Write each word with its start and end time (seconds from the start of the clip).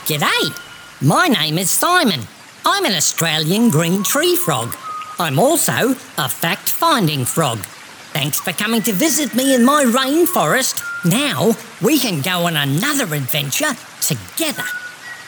G'day, 0.06 0.58
my 1.02 1.28
name 1.28 1.58
is 1.58 1.70
Simon. 1.70 2.22
I'm 2.66 2.86
an 2.86 2.94
Australian 2.94 3.68
green 3.68 4.04
tree 4.04 4.38
frog. 4.38 4.74
I'm 5.20 5.38
also 5.38 5.96
a 6.18 6.30
fact 6.30 6.70
finding 6.70 7.26
frog. 7.26 7.60
Thanks 8.12 8.40
for 8.40 8.52
coming 8.54 8.82
to 8.84 8.92
visit 8.92 9.36
me 9.36 9.54
in 9.54 9.64
my 9.64 9.86
rainforest. 9.86 10.84
Now 11.06 11.56
we 11.82 12.00
can 12.00 12.22
go 12.22 12.48
on 12.48 12.58
another 12.58 13.14
adventure 13.14 13.74
together. 14.02 14.66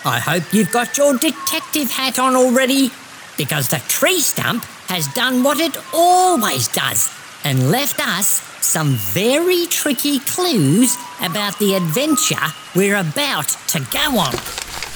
I 0.04 0.20
hope 0.20 0.52
you've 0.52 0.72
got 0.72 0.98
your 0.98 1.16
detective 1.16 1.92
hat 1.92 2.18
on 2.18 2.36
already, 2.36 2.90
because 3.38 3.68
the 3.68 3.78
tree 3.88 4.20
stump 4.20 4.64
has 4.88 5.08
done 5.14 5.44
what 5.44 5.60
it 5.60 5.78
always 5.94 6.68
does 6.68 7.10
and 7.44 7.70
left 7.70 8.00
us 8.06 8.42
some 8.62 8.96
very 8.96 9.68
tricky 9.68 10.20
clues 10.20 10.96
about 11.22 11.58
the 11.60 11.76
adventure 11.76 12.48
we're 12.76 12.98
about 12.98 13.50
to 13.68 13.80
go 13.92 14.18
on. 14.18 14.34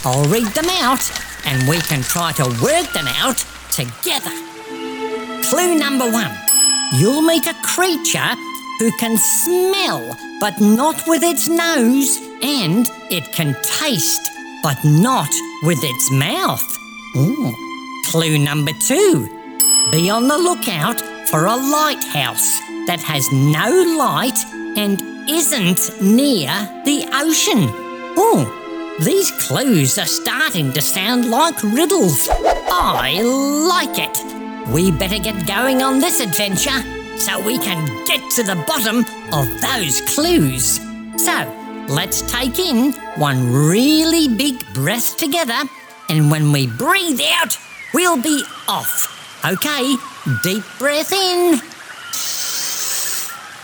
I'll 0.03 0.27
read 0.29 0.47
them 0.53 0.69
out 0.81 1.09
and 1.45 1.69
we 1.69 1.79
can 1.79 2.01
try 2.01 2.31
to 2.33 2.45
work 2.63 2.91
them 2.93 3.07
out 3.07 3.45
together. 3.71 4.31
Clue 5.43 5.77
number 5.77 6.09
one 6.11 6.44
you'll 6.93 7.21
meet 7.21 7.47
a 7.47 7.53
creature 7.63 8.35
who 8.79 8.91
can 8.99 9.17
smell 9.17 10.17
but 10.39 10.59
not 10.59 11.01
with 11.07 11.23
its 11.23 11.47
nose, 11.47 12.19
and 12.41 12.87
it 13.09 13.31
can 13.33 13.55
taste 13.61 14.21
but 14.61 14.77
not 14.83 15.29
with 15.63 15.79
its 15.81 16.11
mouth. 16.11 16.77
Ooh. 17.15 17.53
Clue 18.05 18.37
number 18.37 18.71
two 18.87 19.29
be 19.91 20.09
on 20.09 20.27
the 20.27 20.37
lookout 20.37 20.99
for 21.29 21.45
a 21.45 21.55
lighthouse 21.55 22.59
that 22.87 22.99
has 23.01 23.31
no 23.31 23.69
light 23.97 24.37
and 24.77 25.01
isn't 25.29 26.01
near 26.01 26.49
the 26.85 27.07
ocean. 27.13 27.69
Oh, 28.17 28.95
these 28.99 29.31
clues 29.47 29.97
are 29.97 30.05
starting 30.05 30.71
to 30.73 30.81
sound 30.81 31.29
like 31.29 31.61
riddles. 31.63 32.29
I 32.31 33.21
like 33.21 33.99
it. 33.99 34.34
We 34.73 34.91
better 34.91 35.19
get 35.19 35.45
going 35.47 35.81
on 35.83 35.99
this 35.99 36.19
adventure 36.19 36.81
so 37.17 37.39
we 37.39 37.57
can 37.59 37.85
get 38.05 38.19
to 38.31 38.43
the 38.43 38.55
bottom 38.67 38.99
of 39.31 39.61
those 39.61 40.01
clues. 40.13 40.79
So, 41.23 41.85
let's 41.87 42.21
take 42.31 42.57
in 42.57 42.93
one 43.17 43.53
really 43.53 44.27
big 44.27 44.65
breath 44.73 45.17
together, 45.17 45.61
and 46.09 46.31
when 46.31 46.51
we 46.51 46.67
breathe 46.67 47.21
out, 47.41 47.57
we'll 47.93 48.21
be 48.21 48.43
off. 48.67 49.11
Okay, 49.45 49.95
deep 50.43 50.63
breath 50.79 51.13
in. 51.13 51.61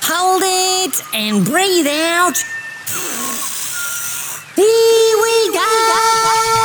Hold 0.03 0.44
it 0.45 1.02
and 1.13 1.44
breathe 1.44 1.88
out. 1.88 2.38
Here 4.55 5.17
we 5.17 5.53
go! 5.53 6.60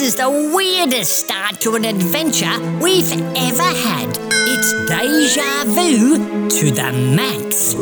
This 0.00 0.14
is 0.14 0.16
the 0.16 0.30
weirdest 0.30 1.14
start 1.14 1.60
to 1.60 1.74
an 1.74 1.84
adventure 1.84 2.58
we've 2.80 3.12
ever 3.12 3.62
had. 3.62 4.08
It's 4.48 4.72
deja 4.88 5.64
vu 5.66 6.48
to 6.48 6.70
the 6.70 6.90
max. 7.14 7.74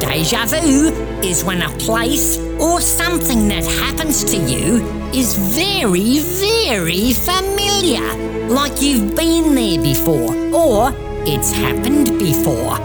Deja 0.00 0.44
vu 0.44 0.92
is 1.24 1.44
when 1.44 1.62
a 1.62 1.70
place 1.78 2.36
or 2.60 2.82
something 2.82 3.48
that 3.48 3.64
happens 3.64 4.22
to 4.24 4.36
you 4.36 4.84
is 5.14 5.38
very, 5.56 6.18
very 6.18 7.14
familiar. 7.14 8.46
Like 8.48 8.82
you've 8.82 9.16
been 9.16 9.54
there 9.54 9.80
before, 9.80 10.36
or 10.54 10.92
it's 11.26 11.52
happened 11.52 12.18
before. 12.18 12.76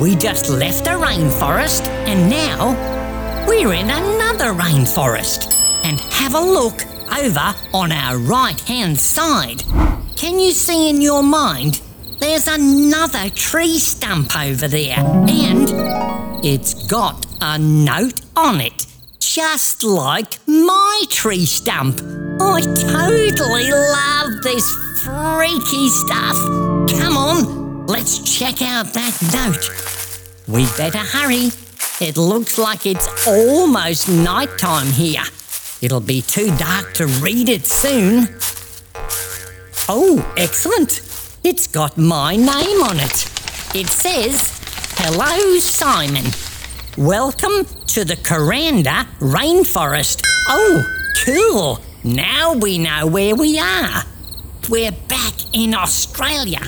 We 0.00 0.16
just 0.16 0.50
left 0.50 0.88
a 0.88 0.98
rainforest 0.98 1.86
and 2.08 2.28
now 2.28 2.74
we're 3.46 3.74
in 3.74 3.90
another 3.90 4.52
rainforest. 4.54 5.54
And 5.84 6.00
have 6.00 6.34
a 6.34 6.40
look 6.40 6.97
over 7.12 7.54
on 7.74 7.92
our 7.92 8.18
right 8.18 8.60
hand 8.60 8.98
side. 8.98 9.62
Can 10.16 10.38
you 10.38 10.52
see 10.52 10.90
in 10.90 11.00
your 11.00 11.22
mind? 11.22 11.80
There's 12.20 12.48
another 12.48 13.30
tree 13.30 13.78
stump 13.78 14.36
over 14.36 14.66
there, 14.66 14.98
and 14.98 15.68
it's 16.44 16.86
got 16.88 17.26
a 17.40 17.58
note 17.58 18.20
on 18.36 18.60
it, 18.60 18.86
just 19.20 19.84
like 19.84 20.38
my 20.46 21.04
tree 21.08 21.46
stump. 21.46 22.00
I 22.40 22.60
totally 22.62 23.70
love 23.70 24.42
this 24.42 24.74
freaky 25.04 25.88
stuff. 25.88 26.36
Come 27.00 27.16
on, 27.16 27.86
let's 27.86 28.18
check 28.38 28.62
out 28.62 28.92
that 28.94 29.16
note. 29.32 29.70
We 30.48 30.66
better 30.76 30.98
hurry. 30.98 31.50
It 32.00 32.16
looks 32.16 32.58
like 32.58 32.86
it's 32.86 33.26
almost 33.26 34.08
nighttime 34.08 34.88
here. 34.88 35.22
It'll 35.80 36.00
be 36.00 36.22
too 36.22 36.54
dark 36.56 36.92
to 36.94 37.06
read 37.06 37.48
it 37.48 37.64
soon. 37.64 38.28
Oh, 39.88 40.34
excellent. 40.36 41.00
It's 41.44 41.68
got 41.68 41.96
my 41.96 42.34
name 42.34 42.82
on 42.82 42.96
it. 42.98 43.30
It 43.76 43.86
says, 43.86 44.58
Hello, 44.96 45.58
Simon. 45.60 46.24
Welcome 46.96 47.64
to 47.86 48.04
the 48.04 48.16
Kuranda 48.16 49.06
Rainforest. 49.20 50.22
Oh, 50.48 50.84
cool. 51.24 51.78
Now 52.02 52.54
we 52.54 52.78
know 52.78 53.06
where 53.06 53.36
we 53.36 53.60
are. 53.60 54.02
We're 54.68 54.90
back 54.90 55.34
in 55.52 55.74
Australia. 55.74 56.60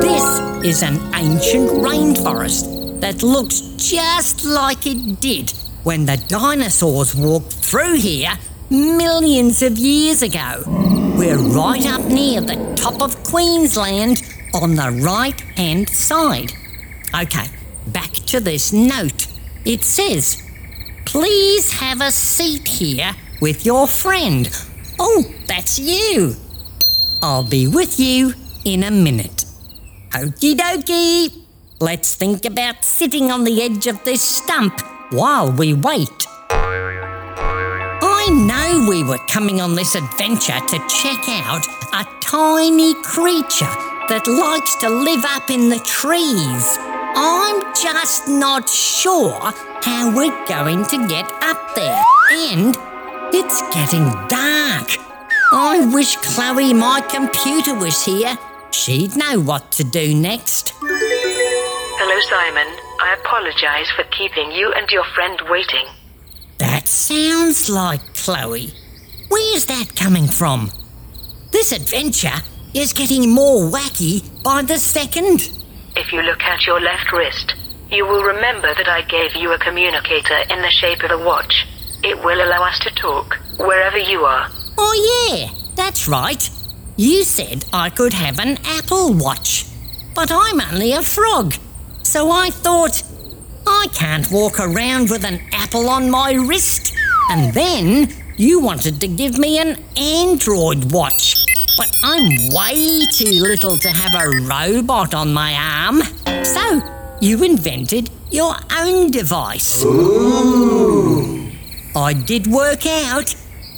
This 0.00 0.40
is 0.64 0.82
an 0.82 0.96
ancient 1.14 1.70
rainforest 1.70 3.00
that 3.00 3.22
looks 3.22 3.60
just 3.76 4.44
like 4.44 4.86
it 4.86 5.20
did 5.20 5.52
when 5.82 6.04
the 6.04 6.16
dinosaurs 6.28 7.14
walked 7.14 7.52
through 7.52 7.94
here 7.94 8.32
millions 8.68 9.62
of 9.62 9.78
years 9.78 10.22
ago. 10.22 10.62
We're 11.16 11.38
right 11.38 11.86
up 11.86 12.04
near 12.06 12.40
the 12.40 12.74
top 12.76 13.00
of 13.00 13.22
Queensland 13.24 14.22
on 14.54 14.74
the 14.74 14.90
right 15.02 15.38
hand 15.56 15.88
side. 15.88 16.52
Okay, 17.14 17.46
back 17.88 18.12
to 18.12 18.40
this 18.40 18.72
note. 18.72 19.26
It 19.64 19.82
says, 19.82 20.42
Please 21.04 21.72
have 21.72 22.00
a 22.00 22.10
seat 22.10 22.68
here 22.68 23.12
with 23.40 23.66
your 23.66 23.86
friend. 23.86 24.48
Oh, 24.98 25.24
that's 25.46 25.78
you. 25.78 26.34
I'll 27.22 27.48
be 27.48 27.66
with 27.66 27.98
you 27.98 28.34
in 28.64 28.84
a 28.84 28.90
minute. 28.90 29.44
Okie 30.10 30.56
dokie. 30.56 31.44
Let's 31.80 32.14
think 32.14 32.44
about 32.44 32.84
sitting 32.84 33.30
on 33.30 33.44
the 33.44 33.62
edge 33.62 33.86
of 33.86 34.04
this 34.04 34.22
stump 34.22 34.80
while 35.10 35.52
we 35.52 35.74
wait. 35.74 36.26
I 36.50 38.26
know 38.30 38.86
we 38.88 39.02
were 39.02 39.18
coming 39.28 39.60
on 39.60 39.74
this 39.74 39.94
adventure 39.94 40.58
to 40.58 40.78
check 40.88 41.28
out 41.28 41.66
a 41.92 42.06
tiny 42.20 42.94
creature 43.02 43.74
that 44.08 44.26
likes 44.26 44.76
to 44.76 44.88
live 44.88 45.24
up 45.24 45.50
in 45.50 45.68
the 45.68 45.78
trees. 45.80 46.78
I'm 47.16 47.74
just 47.74 48.28
not 48.28 48.68
sure 48.68 49.38
how 49.82 50.14
we're 50.14 50.46
going 50.46 50.84
to 50.86 51.08
get 51.08 51.30
up 51.42 51.74
there. 51.74 52.02
And 52.32 52.76
it's 53.32 53.62
getting 53.74 54.04
dark. 54.28 54.98
I 55.52 55.90
wish 55.92 56.16
Chloe, 56.16 56.72
my 56.72 57.00
computer, 57.00 57.74
was 57.74 58.04
here. 58.04 58.38
She'd 58.70 59.16
know 59.16 59.40
what 59.40 59.72
to 59.72 59.84
do 59.84 60.14
next. 60.14 60.74
Hello, 60.82 62.20
Simon. 62.28 62.89
I 63.02 63.14
apologize 63.14 63.90
for 63.96 64.04
keeping 64.04 64.52
you 64.52 64.72
and 64.72 64.90
your 64.90 65.04
friend 65.14 65.40
waiting. 65.48 65.86
That 66.58 66.86
sounds 66.86 67.70
like 67.70 68.02
Chloe. 68.14 68.72
Where's 69.28 69.64
that 69.66 69.96
coming 69.96 70.26
from? 70.26 70.70
This 71.50 71.72
adventure 71.72 72.42
is 72.74 72.92
getting 72.92 73.30
more 73.30 73.64
wacky 73.70 74.22
by 74.42 74.62
the 74.62 74.78
second. 74.78 75.50
If 75.96 76.12
you 76.12 76.20
look 76.22 76.42
at 76.42 76.66
your 76.66 76.80
left 76.80 77.10
wrist, 77.10 77.54
you 77.90 78.06
will 78.06 78.22
remember 78.22 78.74
that 78.74 78.88
I 78.88 79.02
gave 79.02 79.34
you 79.34 79.52
a 79.52 79.58
communicator 79.58 80.38
in 80.50 80.60
the 80.60 80.70
shape 80.70 81.02
of 81.02 81.10
a 81.10 81.24
watch. 81.24 81.66
It 82.04 82.18
will 82.22 82.40
allow 82.44 82.64
us 82.64 82.78
to 82.80 82.90
talk 82.90 83.38
wherever 83.58 83.98
you 83.98 84.24
are. 84.24 84.48
Oh, 84.76 85.28
yeah, 85.32 85.48
that's 85.74 86.06
right. 86.06 86.48
You 86.96 87.24
said 87.24 87.64
I 87.72 87.88
could 87.88 88.12
have 88.12 88.38
an 88.38 88.58
Apple 88.64 89.14
Watch, 89.14 89.64
but 90.14 90.30
I'm 90.30 90.60
only 90.60 90.92
a 90.92 91.02
frog. 91.02 91.54
So 92.10 92.32
I 92.32 92.50
thought, 92.50 93.04
I 93.68 93.86
can't 93.94 94.28
walk 94.32 94.58
around 94.58 95.10
with 95.10 95.24
an 95.24 95.40
apple 95.52 95.88
on 95.88 96.10
my 96.10 96.32
wrist. 96.32 96.92
And 97.30 97.54
then 97.54 98.12
you 98.36 98.58
wanted 98.58 99.00
to 99.02 99.06
give 99.06 99.38
me 99.38 99.60
an 99.60 99.80
Android 99.96 100.90
watch. 100.90 101.36
but 101.78 101.88
I'm 102.02 102.52
way 102.52 103.06
too 103.12 103.30
little 103.30 103.76
to 103.78 103.88
have 103.90 104.20
a 104.20 104.28
robot 104.44 105.14
on 105.14 105.32
my 105.32 105.54
arm. 105.54 106.02
So, 106.44 106.82
you 107.20 107.44
invented 107.44 108.10
your 108.32 108.56
own 108.76 109.12
device. 109.12 109.84
I 111.94 112.12
did 112.12 112.48
work 112.48 112.86
out 112.86 113.36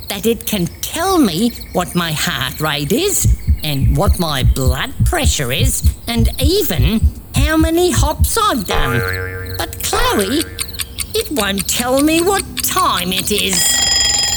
that 0.08 0.24
it 0.24 0.46
can 0.46 0.68
tell 0.80 1.18
me 1.18 1.50
what 1.74 1.94
my 1.94 2.12
heart 2.12 2.60
rate 2.62 2.92
is, 2.92 3.38
and 3.62 3.94
what 3.94 4.18
my 4.18 4.42
blood 4.42 4.94
pressure 5.04 5.52
is, 5.52 5.82
and 6.08 6.30
even 6.40 7.21
how 7.34 7.56
many 7.56 7.90
hops 7.90 8.36
I've 8.36 8.66
done. 8.66 8.98
But 9.58 9.82
Chloe, 9.82 10.42
it 11.14 11.30
won't 11.32 11.68
tell 11.68 12.02
me 12.02 12.22
what 12.22 12.44
time 12.64 13.12
it 13.12 13.30
is. 13.30 13.62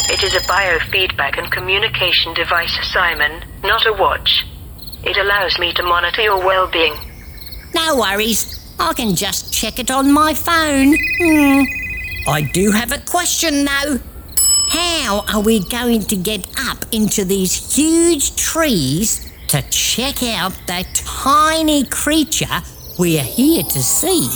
It 0.10 0.24
is 0.24 0.36
a 0.36 0.40
biofeedback 0.42 1.38
and 1.38 1.52
communication 1.52 2.34
device, 2.34 2.78
Simon, 2.94 3.44
not 3.64 3.86
a 3.86 3.94
watch. 3.94 4.46
It 5.04 5.18
allows 5.18 5.58
me 5.60 5.74
to 5.74 5.84
monitor 5.84 6.22
your 6.22 6.38
well 6.38 6.70
being. 6.72 6.94
No 7.74 7.98
worries, 7.98 8.74
I 8.80 8.94
can 8.94 9.16
just 9.16 9.54
check 9.54 9.80
it 9.80 9.90
on 9.90 10.12
my 10.12 10.34
phone. 10.34 10.96
Hmm. 11.20 11.64
I 12.28 12.50
do 12.54 12.72
have 12.72 12.92
a 12.92 13.00
question 13.00 13.66
though. 13.66 14.00
How 14.70 15.24
are 15.34 15.42
we 15.42 15.60
going 15.70 16.02
to 16.02 16.16
get 16.16 16.48
up 16.68 16.86
into 16.92 17.24
these 17.24 17.76
huge 17.76 18.36
trees 18.36 19.32
to 19.48 19.62
check 19.70 20.24
out 20.24 20.54
that 20.68 20.94
tiny 20.96 21.86
creature 21.86 22.62
we're 22.98 23.24
here 23.24 23.64
to 23.64 23.82
see? 23.84 24.28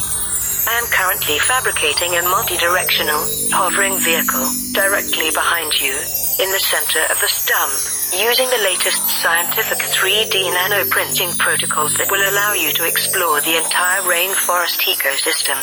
I 0.68 0.78
am 0.78 0.88
currently 0.92 1.40
fabricating 1.40 2.16
a 2.16 2.24
multi-directional 2.24 3.24
hovering 3.52 3.98
vehicle 4.00 4.46
directly 4.74 5.32
behind 5.32 5.74
you 5.80 5.96
in 6.40 6.52
the 6.52 6.60
center 6.60 7.02
of 7.12 7.20
the 7.20 7.28
stump 7.28 7.74
using 8.14 8.48
the 8.50 8.64
latest 8.64 9.02
scientific 9.22 9.80
3D 9.80 10.52
nanoprinting 10.52 11.38
protocols 11.38 11.96
that 11.96 12.12
will 12.12 12.22
allow 12.22 12.54
you 12.54 12.72
to 12.74 12.86
explore 12.86 13.42
the 13.42 13.58
entire 13.58 14.02
rainforest 14.04 14.84
ecosystem. 14.86 15.58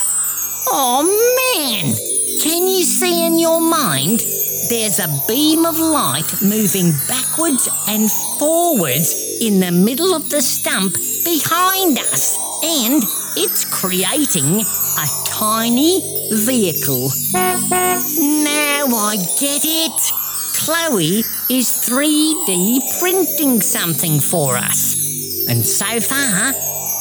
Oh 0.69 1.05
man! 1.07 1.95
Can 2.43 2.67
you 2.67 2.83
see 2.83 3.27
in 3.27 3.39
your 3.39 3.61
mind? 3.61 4.21
There's 4.69 4.99
a 4.99 5.09
beam 5.29 5.65
of 5.65 5.79
light 5.79 6.43
moving 6.43 6.91
backwards 7.07 7.69
and 7.87 8.11
forwards 8.39 9.39
in 9.41 9.61
the 9.61 9.71
middle 9.71 10.15
of 10.15 10.29
the 10.31 10.43
stump 10.43 10.95
behind 11.25 11.99
us, 11.99 12.37
and 12.63 13.03
it's 13.37 13.65
creating 13.65 14.61
a 14.61 15.07
tiny 15.27 16.01
vehicle. 16.33 17.11
Now 17.33 18.87
I 18.87 19.17
get 19.39 19.65
it. 19.65 20.13
Chloe 20.57 21.23
is 21.51 21.71
3D 21.87 22.99
printing 22.99 23.61
something 23.61 24.21
for 24.21 24.57
us. 24.57 25.47
And 25.49 25.65
so 25.65 26.01
far, 26.01 26.53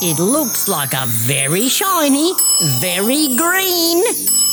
it 0.02 0.20
looks 0.20 0.68
like 0.68 0.94
a 0.94 1.06
very 1.08 1.68
shiny, 1.70 2.34
very 2.80 3.36
green, 3.36 4.04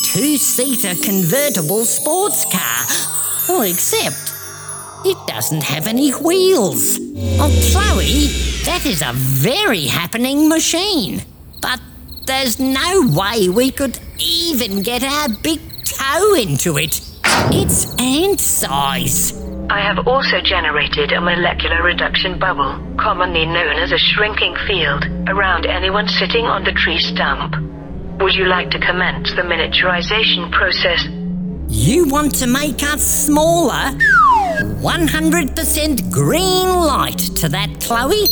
two 0.05 0.37
seater 0.37 0.95
convertible 1.03 1.85
sports 1.85 2.45
car. 2.45 2.87
Oh, 3.49 3.63
except 3.63 4.32
it 5.05 5.19
doesn't 5.27 5.63
have 5.63 5.87
any 5.87 6.11
wheels. 6.11 6.99
Oh, 7.39 7.51
Chloe, 7.71 8.27
that 8.65 8.83
is 8.87 9.03
a 9.03 9.13
very 9.13 9.87
happening 9.87 10.49
machine. 10.49 11.23
But 11.61 11.81
there's 12.27 12.59
no 12.59 13.09
way 13.17 13.49
we 13.49 13.71
could 13.71 13.99
even 14.19 14.83
get 14.83 15.03
our 15.03 15.29
big 15.43 15.61
toe 15.85 16.35
into 16.35 16.79
it. 16.79 17.01
It's 17.51 17.95
ant 17.99 18.41
size. 18.41 19.39
I 19.71 19.81
have 19.81 20.07
also 20.07 20.41
generated 20.43 21.13
a 21.13 21.21
molecular 21.21 21.83
reduction 21.83 22.39
bubble, 22.39 22.79
commonly 22.99 23.47
known 23.47 23.77
as 23.77 23.93
a 23.93 23.99
shrinking 23.99 24.55
field, 24.67 25.05
around 25.29 25.67
anyone 25.67 26.09
sitting 26.09 26.45
on 26.45 26.65
the 26.65 26.73
tree 26.73 26.99
stump. 26.99 27.55
Would 28.21 28.35
you 28.35 28.45
like 28.45 28.71
to 28.71 28.79
commence 28.79 29.31
the 29.35 29.43
miniaturization 29.43 30.53
process? 30.53 31.07
You 31.69 32.07
want 32.07 32.35
to 32.37 32.47
make 32.47 32.83
us 32.83 33.03
smaller? 33.03 33.97
100% 34.61 36.11
green 36.11 36.69
light 36.69 37.19
to 37.37 37.49
that, 37.49 37.81
Chloe. 37.81 38.27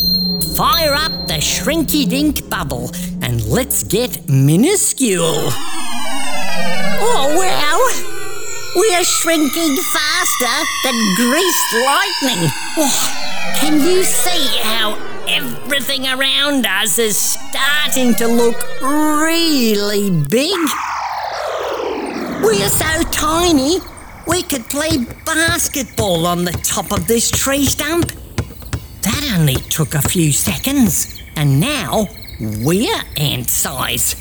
Fire 0.56 0.94
up 0.94 1.26
the 1.26 1.38
shrinky 1.40 2.08
dink 2.08 2.48
bubble 2.50 2.90
and 3.22 3.44
let's 3.46 3.82
get 3.84 4.28
minuscule. 4.28 5.50
Oh, 7.02 7.34
wow! 7.36 7.78
We're 8.76 9.04
shrinking 9.04 9.76
faster 9.92 10.66
than 10.84 10.94
greased 11.16 11.72
lightning. 11.74 12.50
Oh, 12.78 13.54
can 13.56 13.80
you 13.80 14.04
see 14.04 14.46
how 14.62 14.98
everything 15.28 16.06
around 16.06 16.66
us 16.66 16.98
is 16.98 17.16
starting 17.16 18.14
to 18.16 18.26
look 18.26 18.62
really 18.82 20.10
big? 20.10 20.58
We're 22.42 22.68
so 22.68 23.02
tiny, 23.10 23.78
we 24.30 24.42
could 24.44 24.64
play 24.70 25.04
basketball 25.26 26.24
on 26.24 26.44
the 26.44 26.52
top 26.52 26.92
of 26.92 27.08
this 27.08 27.30
tree 27.30 27.64
stump. 27.64 28.12
That 29.02 29.34
only 29.36 29.56
took 29.56 29.94
a 29.94 30.02
few 30.02 30.30
seconds, 30.30 31.20
and 31.34 31.58
now 31.58 32.06
we're 32.40 33.02
ant 33.16 33.50
size. 33.50 34.14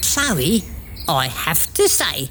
Chloe, 0.00 0.62
I 1.06 1.26
have 1.28 1.72
to 1.74 1.86
say, 1.86 2.30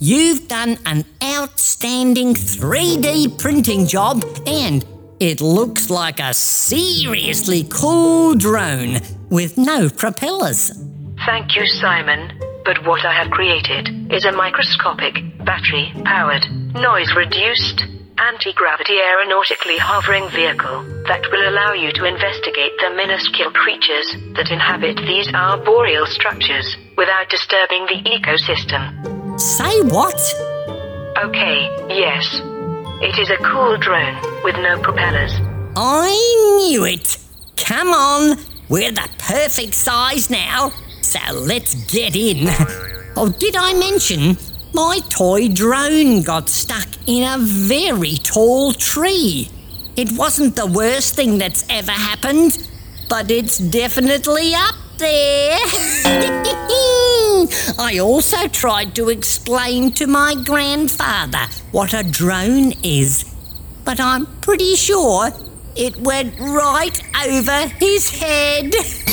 you've 0.00 0.48
done 0.48 0.76
an 0.86 1.04
outstanding 1.22 2.34
3D 2.34 3.38
printing 3.38 3.86
job, 3.86 4.24
and 4.46 4.84
it 5.20 5.40
looks 5.40 5.88
like 5.88 6.18
a 6.18 6.34
seriously 6.34 7.64
cool 7.70 8.34
drone 8.34 8.98
with 9.30 9.56
no 9.56 9.88
propellers. 9.88 10.72
Thank 11.26 11.54
you, 11.54 11.64
Simon. 11.66 12.45
But 12.66 12.84
what 12.84 13.04
I 13.06 13.14
have 13.14 13.30
created 13.30 14.12
is 14.12 14.24
a 14.24 14.32
microscopic, 14.32 15.14
battery 15.44 15.92
powered, 16.04 16.42
noise 16.74 17.14
reduced, 17.14 17.80
anti 18.18 18.52
gravity 18.54 18.98
aeronautically 18.98 19.78
hovering 19.78 20.28
vehicle 20.34 20.82
that 21.06 21.22
will 21.30 21.48
allow 21.48 21.74
you 21.74 21.92
to 21.92 22.04
investigate 22.04 22.72
the 22.82 22.90
minuscule 22.90 23.52
creatures 23.52 24.16
that 24.34 24.50
inhabit 24.50 24.96
these 25.06 25.30
arboreal 25.32 26.06
structures 26.06 26.76
without 26.96 27.30
disturbing 27.30 27.86
the 27.86 28.02
ecosystem. 28.02 29.38
Say 29.38 29.82
what? 29.82 30.18
Okay, 31.22 31.70
yes. 31.94 32.26
It 33.00 33.16
is 33.16 33.30
a 33.30 33.38
cool 33.46 33.78
drone 33.78 34.18
with 34.42 34.56
no 34.56 34.82
propellers. 34.82 35.30
I 35.76 36.66
knew 36.66 36.84
it. 36.84 37.16
Come 37.56 37.94
on, 37.94 38.38
we're 38.68 38.90
the 38.90 39.08
perfect 39.18 39.74
size 39.74 40.30
now. 40.30 40.72
So 41.16 41.32
let's 41.32 41.74
get 41.86 42.14
in. 42.14 42.48
Oh, 43.16 43.34
did 43.38 43.56
I 43.56 43.72
mention 43.74 44.36
my 44.74 45.00
toy 45.08 45.48
drone 45.48 46.22
got 46.22 46.48
stuck 46.48 46.88
in 47.06 47.22
a 47.22 47.38
very 47.38 48.16
tall 48.16 48.72
tree? 48.74 49.48
It 49.96 50.12
wasn't 50.12 50.56
the 50.56 50.66
worst 50.66 51.14
thing 51.14 51.38
that's 51.38 51.64
ever 51.70 51.92
happened, 51.92 52.68
but 53.08 53.30
it's 53.30 53.56
definitely 53.58 54.54
up 54.54 54.74
there. 54.98 55.56
I 57.78 57.98
also 58.02 58.48
tried 58.48 58.94
to 58.96 59.08
explain 59.08 59.92
to 59.92 60.06
my 60.06 60.34
grandfather 60.44 61.46
what 61.72 61.94
a 61.94 62.02
drone 62.02 62.72
is, 62.82 63.24
but 63.84 64.00
I'm 64.00 64.26
pretty 64.40 64.74
sure 64.76 65.30
it 65.76 65.96
went 65.98 66.38
right 66.40 67.00
over 67.26 67.68
his 67.78 68.10
head. 68.10 68.72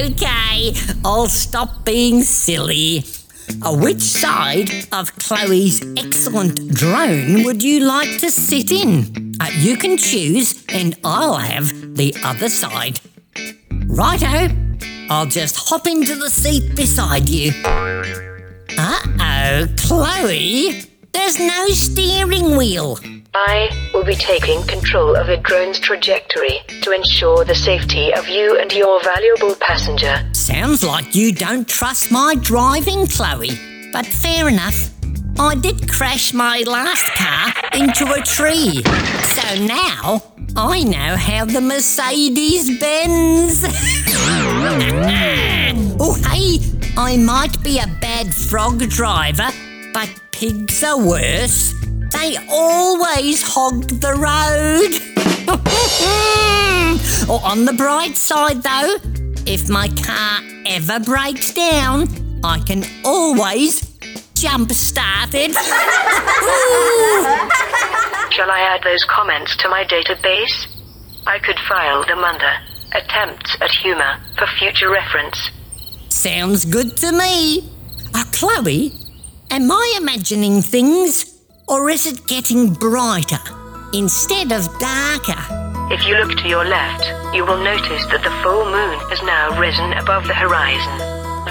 okay, 0.00 0.74
I'll 1.04 1.26
stop 1.26 1.84
being 1.84 2.22
silly. 2.22 3.04
Uh, 3.62 3.76
which 3.76 4.00
side 4.00 4.70
of 4.92 5.14
Chloe's 5.16 5.82
excellent 5.96 6.74
drone 6.74 7.44
would 7.44 7.62
you 7.62 7.80
like 7.80 8.18
to 8.20 8.30
sit 8.30 8.70
in? 8.70 9.34
Uh, 9.40 9.50
you 9.58 9.76
can 9.76 9.96
choose, 9.96 10.64
and 10.68 10.96
I'll 11.04 11.34
have 11.36 11.96
the 11.96 12.14
other 12.24 12.48
side. 12.48 13.00
Righto, 13.86 14.48
I'll 15.10 15.26
just 15.26 15.56
hop 15.68 15.86
into 15.86 16.14
the 16.16 16.30
seat 16.30 16.74
beside 16.74 17.28
you. 17.28 17.52
Uh 18.76 19.00
oh, 19.20 19.66
Chloe, 19.76 20.82
there's 21.14 21.38
no 21.38 21.68
steering 21.68 22.56
wheel. 22.56 22.98
I 23.34 23.90
will 23.94 24.04
be 24.04 24.14
taking 24.14 24.62
control 24.64 25.16
of 25.16 25.26
the 25.26 25.38
drone's 25.38 25.80
trajectory 25.80 26.58
to 26.82 26.92
ensure 26.92 27.44
the 27.44 27.54
safety 27.54 28.12
of 28.12 28.28
you 28.28 28.58
and 28.60 28.72
your 28.72 29.02
valuable 29.02 29.54
passenger. 29.60 30.28
Sounds 30.32 30.84
like 30.84 31.14
you 31.14 31.32
don't 31.32 31.66
trust 31.66 32.10
my 32.10 32.34
driving, 32.40 33.06
Chloe. 33.06 33.58
But 33.92 34.06
fair 34.06 34.48
enough. 34.48 34.90
I 35.38 35.56
did 35.56 35.90
crash 35.90 36.32
my 36.32 36.62
last 36.66 37.06
car 37.16 37.52
into 37.74 38.04
a 38.12 38.20
tree. 38.22 38.82
So 39.34 39.64
now 39.64 40.22
I 40.56 40.84
know 40.84 41.16
how 41.16 41.44
the 41.44 41.60
Mercedes 41.60 42.78
bends. 42.78 43.64
oh, 45.98 46.14
hey, 46.30 46.60
I 46.96 47.16
might 47.16 47.60
be 47.64 47.80
a 47.80 47.88
bad 48.00 48.32
frog 48.32 48.78
driver, 48.88 49.48
but 49.94 50.10
pigs 50.32 50.82
are 50.82 50.98
worse. 50.98 51.72
They 52.10 52.36
always 52.50 53.42
hog 53.42 53.84
the 53.84 54.14
road. 54.18 54.90
or 57.30 57.40
on 57.48 57.64
the 57.64 57.72
bright 57.72 58.16
side, 58.16 58.62
though, 58.62 58.96
if 59.46 59.68
my 59.68 59.86
car 59.88 60.40
ever 60.66 60.98
breaks 60.98 61.54
down, 61.54 62.08
I 62.42 62.58
can 62.58 62.84
always 63.04 63.96
jump 64.34 64.72
start 64.72 65.30
it. 65.32 65.54
Shall 68.34 68.50
I 68.50 68.74
add 68.74 68.82
those 68.82 69.04
comments 69.04 69.56
to 69.58 69.68
my 69.68 69.84
database? 69.84 70.66
I 71.26 71.38
could 71.38 71.58
file 71.68 72.04
them 72.04 72.18
under 72.18 72.52
attempts 72.92 73.56
at 73.60 73.70
humor 73.70 74.18
for 74.36 74.48
future 74.58 74.90
reference. 74.90 75.38
Sounds 76.08 76.64
good 76.64 76.96
to 76.96 77.12
me. 77.12 77.70
Uh, 78.12 78.24
Chloe, 78.32 78.92
am 79.54 79.70
I 79.70 79.94
imagining 80.02 80.60
things, 80.60 81.38
or 81.68 81.88
is 81.88 82.06
it 82.06 82.26
getting 82.26 82.74
brighter 82.74 83.38
instead 83.92 84.50
of 84.50 84.66
darker? 84.80 85.38
If 85.94 86.04
you 86.08 86.16
look 86.16 86.36
to 86.38 86.48
your 86.48 86.64
left, 86.64 87.04
you 87.32 87.46
will 87.46 87.62
notice 87.62 88.04
that 88.10 88.24
the 88.24 88.34
full 88.42 88.64
moon 88.64 88.98
has 89.10 89.22
now 89.22 89.60
risen 89.60 89.92
above 89.92 90.26
the 90.26 90.34
horizon. 90.34 90.98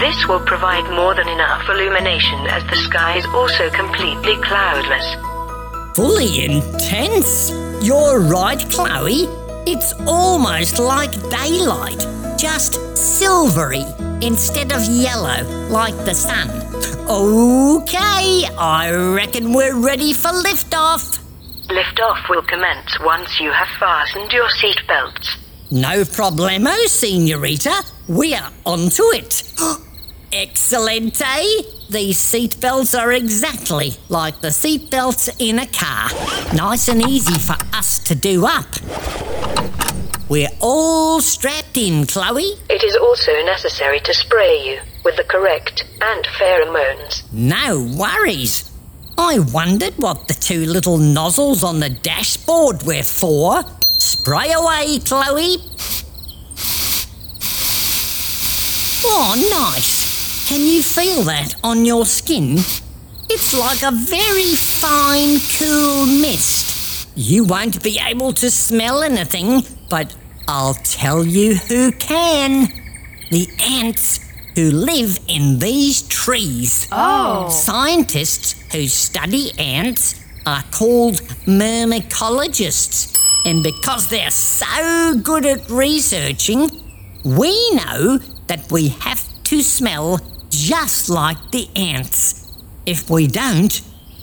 This 0.03 0.27
will 0.27 0.41
provide 0.41 0.83
more 0.91 1.15
than 1.15 1.29
enough 1.29 1.63
illumination 1.69 2.39
as 2.47 2.63
the 2.65 2.75
sky 2.75 3.19
is 3.19 3.25
also 3.27 3.69
completely 3.69 4.35
cloudless. 4.43 5.95
Fully 5.95 6.43
intense. 6.43 7.51
You're 7.81 8.19
right, 8.19 8.59
Chloe. 8.69 9.42
It's 9.65 9.93
almost 10.07 10.77
like 10.77 11.13
daylight, 11.29 12.05
just 12.37 12.73
silvery 12.97 13.85
instead 14.21 14.73
of 14.73 14.83
yellow 14.83 15.41
like 15.69 15.95
the 16.03 16.13
sun. 16.13 16.49
Okay, 17.09 18.45
I 18.57 18.91
reckon 19.15 19.53
we're 19.53 19.79
ready 19.79 20.11
for 20.11 20.29
liftoff. 20.29 21.19
Liftoff 21.69 22.27
will 22.29 22.41
commence 22.43 22.99
once 22.99 23.39
you 23.39 23.51
have 23.51 23.69
fastened 23.79 24.33
your 24.33 24.49
seatbelts. 24.49 25.37
No 25.71 26.03
problemo, 26.03 26.75
senorita. 26.87 27.83
We 28.09 28.35
are 28.35 28.51
onto 28.65 29.03
it. 29.13 29.43
Excelente! 30.33 31.63
These 31.91 32.17
seatbelts 32.17 32.99
are 32.99 33.11
exactly 33.11 33.93
like 34.09 34.41
the 34.41 34.47
seatbelts 34.47 35.29
in 35.37 35.59
a 35.59 35.67
car. 35.67 36.09
Nice 36.55 36.87
and 36.87 37.07
easy 37.07 37.37
for 37.37 37.55
us 37.75 37.99
to 37.99 38.15
do 38.15 38.43
up. 38.47 38.65
We're 40.29 40.49
all 40.59 41.21
strapped 41.21 41.77
in, 41.77 42.07
Chloe. 42.07 42.55
It 42.67 42.83
is 42.83 42.95
also 42.95 43.31
necessary 43.45 43.99
to 43.99 44.13
spray 44.15 44.65
you 44.65 44.79
with 45.05 45.17
the 45.17 45.23
correct 45.23 45.85
and 46.01 46.25
pheromones. 46.25 47.31
No 47.31 47.87
worries. 47.95 48.71
I 49.19 49.37
wondered 49.37 49.93
what 49.97 50.27
the 50.27 50.33
two 50.33 50.65
little 50.65 50.97
nozzles 50.97 51.63
on 51.63 51.79
the 51.79 51.91
dashboard 51.91 52.81
were 52.81 53.03
for. 53.03 53.61
Spray 53.99 54.51
away, 54.51 54.97
Chloe. 55.05 55.57
Oh, 59.05 59.35
nice. 59.51 60.02
Can 60.45 60.61
you 60.61 60.83
feel 60.83 61.23
that 61.23 61.55
on 61.63 61.85
your 61.85 62.05
skin? 62.05 62.57
It's 63.29 63.53
like 63.53 63.81
a 63.81 63.95
very 63.95 64.55
fine, 64.55 65.39
cool 65.57 66.05
mist. 66.05 67.07
You 67.15 67.45
won't 67.45 67.81
be 67.81 67.97
able 68.05 68.33
to 68.33 68.51
smell 68.51 69.03
anything, 69.03 69.63
but 69.89 70.13
I'll 70.47 70.73
tell 70.73 71.23
you 71.23 71.55
who 71.55 71.93
can. 71.93 72.67
The 73.31 73.47
ants 73.61 74.19
who 74.55 74.69
live 74.71 75.17
in 75.27 75.59
these 75.59 76.01
trees. 76.03 76.89
Oh. 76.91 77.49
Scientists 77.49 78.61
who 78.73 78.87
study 78.87 79.51
ants 79.57 80.21
are 80.45 80.63
called 80.71 81.21
myrmecologists. 81.45 83.17
And 83.45 83.63
because 83.63 84.09
they're 84.09 84.29
so 84.29 85.17
good 85.23 85.45
at 85.45 85.69
researching, 85.69 86.69
we 87.23 87.71
know 87.71 88.17
that 88.47 88.69
we 88.69 88.89
have 88.89 89.23
to 89.45 89.63
smell 89.63 90.19
just 90.55 91.09
like 91.09 91.51
the 91.51 91.67
ants. 91.75 92.51
If 92.85 93.09
we 93.09 93.27
don't, 93.27 93.81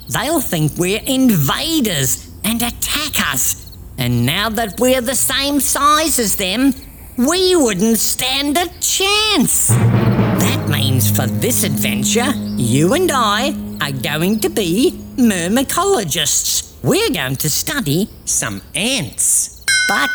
they'll 0.09 0.41
think 0.41 0.73
we're 0.77 1.03
invaders 1.07 2.31
and 2.45 2.63
attack 2.63 3.33
us. 3.33 3.77
And 3.99 4.25
now 4.25 4.49
that 4.51 4.81
we're 4.81 5.01
the 5.01 5.15
same 5.15 5.61
size 5.61 6.19
as 6.19 6.37
them, 6.37 6.73
we 7.17 7.55
wouldn't 7.55 7.99
stand 7.99 8.57
a 8.57 8.67
chance. 8.81 9.69
That 9.69 10.69
means 10.71 11.11
for 11.11 11.27
this 11.27 11.65
adventure, 11.65 12.33
you 12.57 12.95
and 12.95 13.11
I 13.13 13.55
are 13.81 13.93
going 13.93 14.41
to 14.41 14.49
be 14.49 14.93
myrmecologists. 15.17 16.83
We're 16.83 17.11
going 17.11 17.37
to 17.37 17.51
study 17.51 18.09
some 18.25 18.63
ants. 18.75 19.65
But 19.89 20.11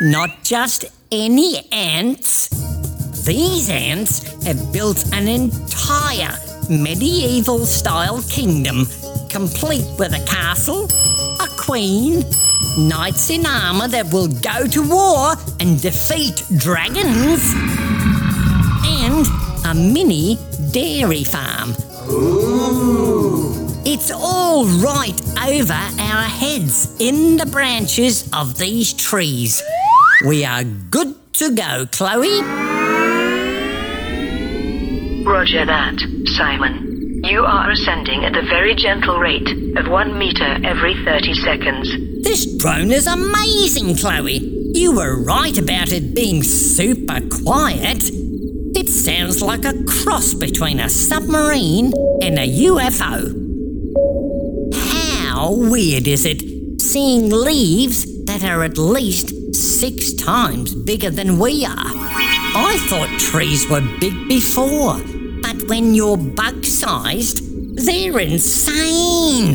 not 0.00 0.42
just 0.42 0.84
any 1.10 1.66
ants. 1.72 2.79
These 3.24 3.68
ants 3.68 4.22
have 4.44 4.72
built 4.72 5.04
an 5.12 5.28
entire 5.28 6.36
medieval 6.70 7.66
style 7.66 8.22
kingdom, 8.22 8.86
complete 9.28 9.84
with 9.98 10.14
a 10.14 10.24
castle, 10.26 10.84
a 11.40 11.48
queen, 11.58 12.24
knights 12.78 13.30
in 13.30 13.44
armour 13.44 13.88
that 13.88 14.12
will 14.12 14.28
go 14.28 14.66
to 14.66 14.88
war 14.88 15.34
and 15.60 15.80
defeat 15.80 16.42
dragons, 16.56 17.52
and 18.86 19.26
a 19.66 19.74
mini 19.74 20.38
dairy 20.72 21.24
farm. 21.24 21.74
Ooh. 22.10 23.70
It's 23.84 24.10
all 24.10 24.64
right 24.64 25.20
over 25.42 25.72
our 25.72 26.22
heads 26.22 26.96
in 27.00 27.36
the 27.36 27.46
branches 27.46 28.28
of 28.32 28.56
these 28.58 28.92
trees. 28.92 29.62
We 30.26 30.44
are 30.44 30.64
good 30.64 31.14
to 31.34 31.54
go, 31.54 31.86
Chloe. 31.90 32.59
Roger 35.40 35.64
that, 35.64 35.96
Simon. 36.36 37.22
You 37.24 37.40
are 37.46 37.70
ascending 37.70 38.26
at 38.26 38.34
the 38.34 38.42
very 38.50 38.74
gentle 38.74 39.18
rate 39.18 39.48
of 39.78 39.90
one 39.90 40.18
meter 40.18 40.58
every 40.66 40.92
30 41.02 41.32
seconds. 41.32 41.88
This 42.22 42.58
drone 42.58 42.92
is 42.92 43.06
amazing, 43.06 43.96
Chloe. 43.96 44.36
You 44.74 44.94
were 44.94 45.24
right 45.24 45.56
about 45.56 45.92
it 45.92 46.14
being 46.14 46.42
super 46.42 47.22
quiet. 47.42 48.10
It 48.76 48.90
sounds 48.90 49.40
like 49.40 49.64
a 49.64 49.82
cross 49.84 50.34
between 50.34 50.78
a 50.78 50.90
submarine 50.90 51.94
and 52.20 52.38
a 52.38 52.46
UFO. 52.66 53.32
How 54.74 55.52
weird 55.54 56.06
is 56.06 56.26
it 56.26 56.42
seeing 56.82 57.30
leaves 57.30 58.04
that 58.26 58.44
are 58.44 58.62
at 58.62 58.76
least 58.76 59.54
six 59.54 60.12
times 60.12 60.74
bigger 60.74 61.08
than 61.08 61.38
we 61.38 61.64
are? 61.64 61.92
I 62.52 62.76
thought 62.90 63.18
trees 63.18 63.66
were 63.70 63.80
big 64.00 64.28
before, 64.28 65.00
but 65.52 65.68
when 65.68 65.94
you're 65.94 66.16
bug 66.16 66.64
sized, 66.64 67.40
they're 67.84 68.18
insane. 68.20 69.54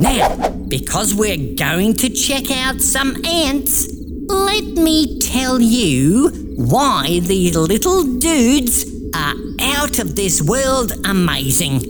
Now, 0.00 0.48
because 0.68 1.14
we're 1.14 1.54
going 1.54 1.94
to 1.94 2.08
check 2.08 2.50
out 2.50 2.80
some 2.80 3.22
ants, 3.24 3.86
let 4.28 4.64
me 4.64 5.18
tell 5.18 5.60
you 5.60 6.30
why 6.56 7.20
these 7.20 7.56
little 7.56 8.04
dudes 8.18 8.84
are 9.14 9.34
out 9.60 9.98
of 9.98 10.16
this 10.16 10.40
world 10.40 10.92
amazing. 11.04 11.80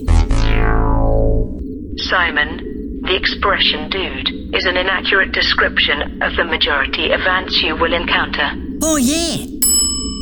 Simon, 1.97 3.01
the 3.03 3.15
expression 3.15 3.89
dude 3.89 4.55
is 4.55 4.65
an 4.65 4.75
inaccurate 4.75 5.31
description 5.31 6.21
of 6.21 6.35
the 6.35 6.43
majority 6.43 7.11
of 7.11 7.21
ants 7.21 7.61
you 7.61 7.75
will 7.75 7.93
encounter. 7.93 8.51
Oh, 8.81 8.97
yeah. 8.97 9.45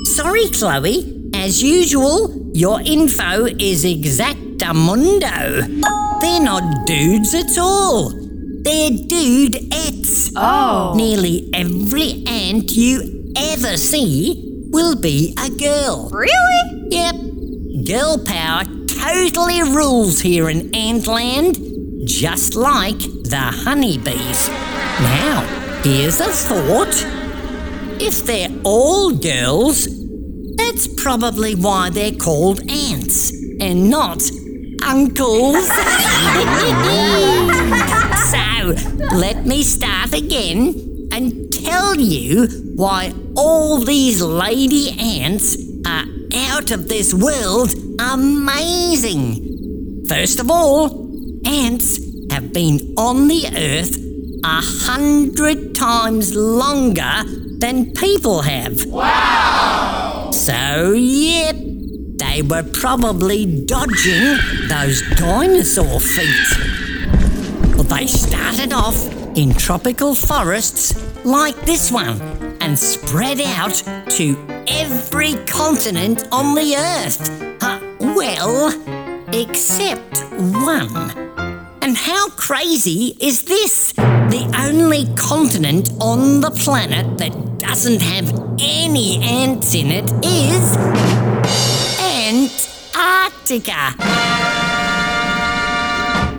Sorry, 0.05 0.47
Chloe. 0.49 1.09
As 1.35 1.63
usual, 1.63 2.42
your 2.53 2.81
info 2.81 3.45
is 3.45 3.83
exactamundo. 3.83 5.65
They're 6.22 6.39
not 6.39 6.86
dudes 6.86 7.33
at 7.33 7.57
all. 7.57 8.10
They're 8.10 8.91
dudeettes. 8.91 10.31
Oh. 10.36 10.93
Nearly 10.95 11.50
every 11.53 12.24
ant 12.27 12.72
you 12.72 13.33
ever 13.36 13.75
see 13.77 14.67
will 14.69 14.95
be 14.95 15.36
a 15.43 15.50
girl. 15.50 16.10
Really? 16.10 16.88
Yep. 16.89 17.15
Girl 17.88 18.17
power 18.24 18.63
totally 18.88 19.63
rules 19.63 20.22
here 20.22 20.50
in 20.50 20.69
Antland, 20.72 21.57
just 22.05 22.55
like 22.55 23.00
the 23.00 23.51
honeybees. 23.65 24.48
Now, 25.01 25.41
here's 25.83 26.22
a 26.22 26.29
thought. 26.29 27.03
If 28.00 28.25
they're 28.25 28.50
all 28.63 29.12
girls, 29.12 29.88
that's 30.74 30.88
probably 31.03 31.53
why 31.53 31.92
they're 31.92 32.12
called 32.12 32.60
ants 32.68 33.32
and 33.60 33.92
not 33.92 34.24
uncles. 34.84 35.68
so, 38.32 38.74
let 39.15 39.46
me 39.46 39.62
start 39.62 40.13
again 40.13 40.74
and 41.12 41.53
tell 41.53 41.96
you 41.96 42.48
why 42.75 43.13
all 43.36 43.86
these 43.86 44.20
lady 44.20 44.98
ants 45.00 45.56
are 45.86 46.06
out 46.36 46.72
of 46.72 46.88
this 46.88 47.13
world 47.13 47.72
amazing. 48.00 50.06
First 50.08 50.39
of 50.39 50.50
all, 50.50 51.08
ants 51.46 52.00
have 52.32 52.51
been 52.51 52.96
on 52.98 53.27
the 53.27 53.46
Earth 53.56 53.96
a 54.44 54.60
hundred 54.88 55.75
times 55.75 56.34
longer 56.34 57.24
than 57.60 57.94
people 57.94 58.42
have. 58.42 58.88
Wow! 58.88 59.73
So, 60.33 60.93
yep, 60.93 61.55
they 62.17 62.41
were 62.41 62.63
probably 62.63 63.45
dodging 63.65 64.37
those 64.67 65.01
dinosaur 65.15 65.99
feet. 65.99 66.57
Well, 67.75 67.83
they 67.83 68.07
started 68.07 68.73
off 68.73 69.05
in 69.37 69.53
tropical 69.53 70.15
forests 70.15 70.95
like 71.23 71.55
this 71.65 71.91
one 71.91 72.19
and 72.61 72.77
spread 72.77 73.41
out 73.41 73.75
to 74.09 74.35
every 74.67 75.35
continent 75.45 76.27
on 76.31 76.55
the 76.55 76.75
Earth. 76.77 77.63
Uh, 77.63 77.79
well, 77.99 78.73
except 79.33 80.23
one. 80.31 81.11
And 81.81 81.95
how 81.95 82.29
crazy 82.31 83.15
is 83.21 83.43
this? 83.43 83.93
The 83.93 84.51
only 84.67 85.05
continent 85.15 85.91
on 86.01 86.41
the 86.41 86.51
planet 86.51 87.19
that 87.19 87.52
doesn't 87.63 88.01
have 88.01 88.29
any 88.60 89.24
ants 89.24 89.74
in 89.74 89.89
it 89.89 90.12
is 90.22 90.75
Antarctica. 92.20 93.96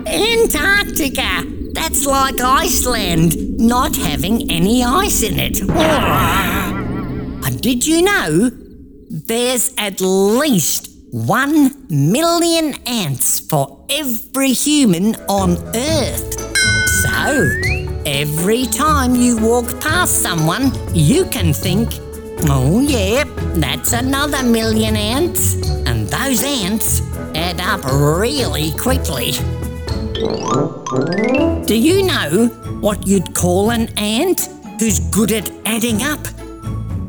Antarctica. 0.07 1.43
That's 1.73 2.05
like 2.05 2.39
Iceland, 2.39 3.59
not 3.59 3.95
having 3.95 4.51
any 4.51 4.83
ice 4.83 5.23
in 5.23 5.39
it. 5.39 5.61
And 7.45 7.59
did 7.59 7.87
you 7.87 8.03
know 8.03 8.51
there's 9.09 9.73
at 9.79 9.99
least 10.01 10.91
one 11.11 11.87
million 11.89 12.75
ants 12.85 13.39
for 13.39 13.83
every 13.89 14.53
human 14.53 15.15
on 15.27 15.57
Earth? 15.75 16.39
So, 17.01 17.74
every 18.05 18.65
time 18.65 19.15
you 19.15 19.37
walk 19.37 19.79
past 19.81 20.21
someone, 20.21 20.71
you 20.93 21.25
can 21.25 21.53
think, 21.53 21.89
oh, 22.49 22.79
yeah, 22.81 23.23
that's 23.55 23.93
another 23.93 24.43
million 24.43 24.95
ants. 24.95 25.55
And 25.87 26.07
those 26.07 26.43
ants 26.43 27.01
add 27.35 27.59
up 27.59 27.83
really 27.85 28.71
quickly. 28.73 29.31
Do 31.65 31.75
you 31.75 32.03
know 32.03 32.47
what 32.79 33.05
you'd 33.07 33.33
call 33.33 33.71
an 33.71 33.87
ant 33.97 34.47
who's 34.79 34.99
good 34.99 35.31
at 35.31 35.49
adding 35.65 36.01
up? 36.01 36.19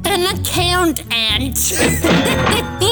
An 0.07 0.39
account 0.39 1.03
ant. 1.13 1.57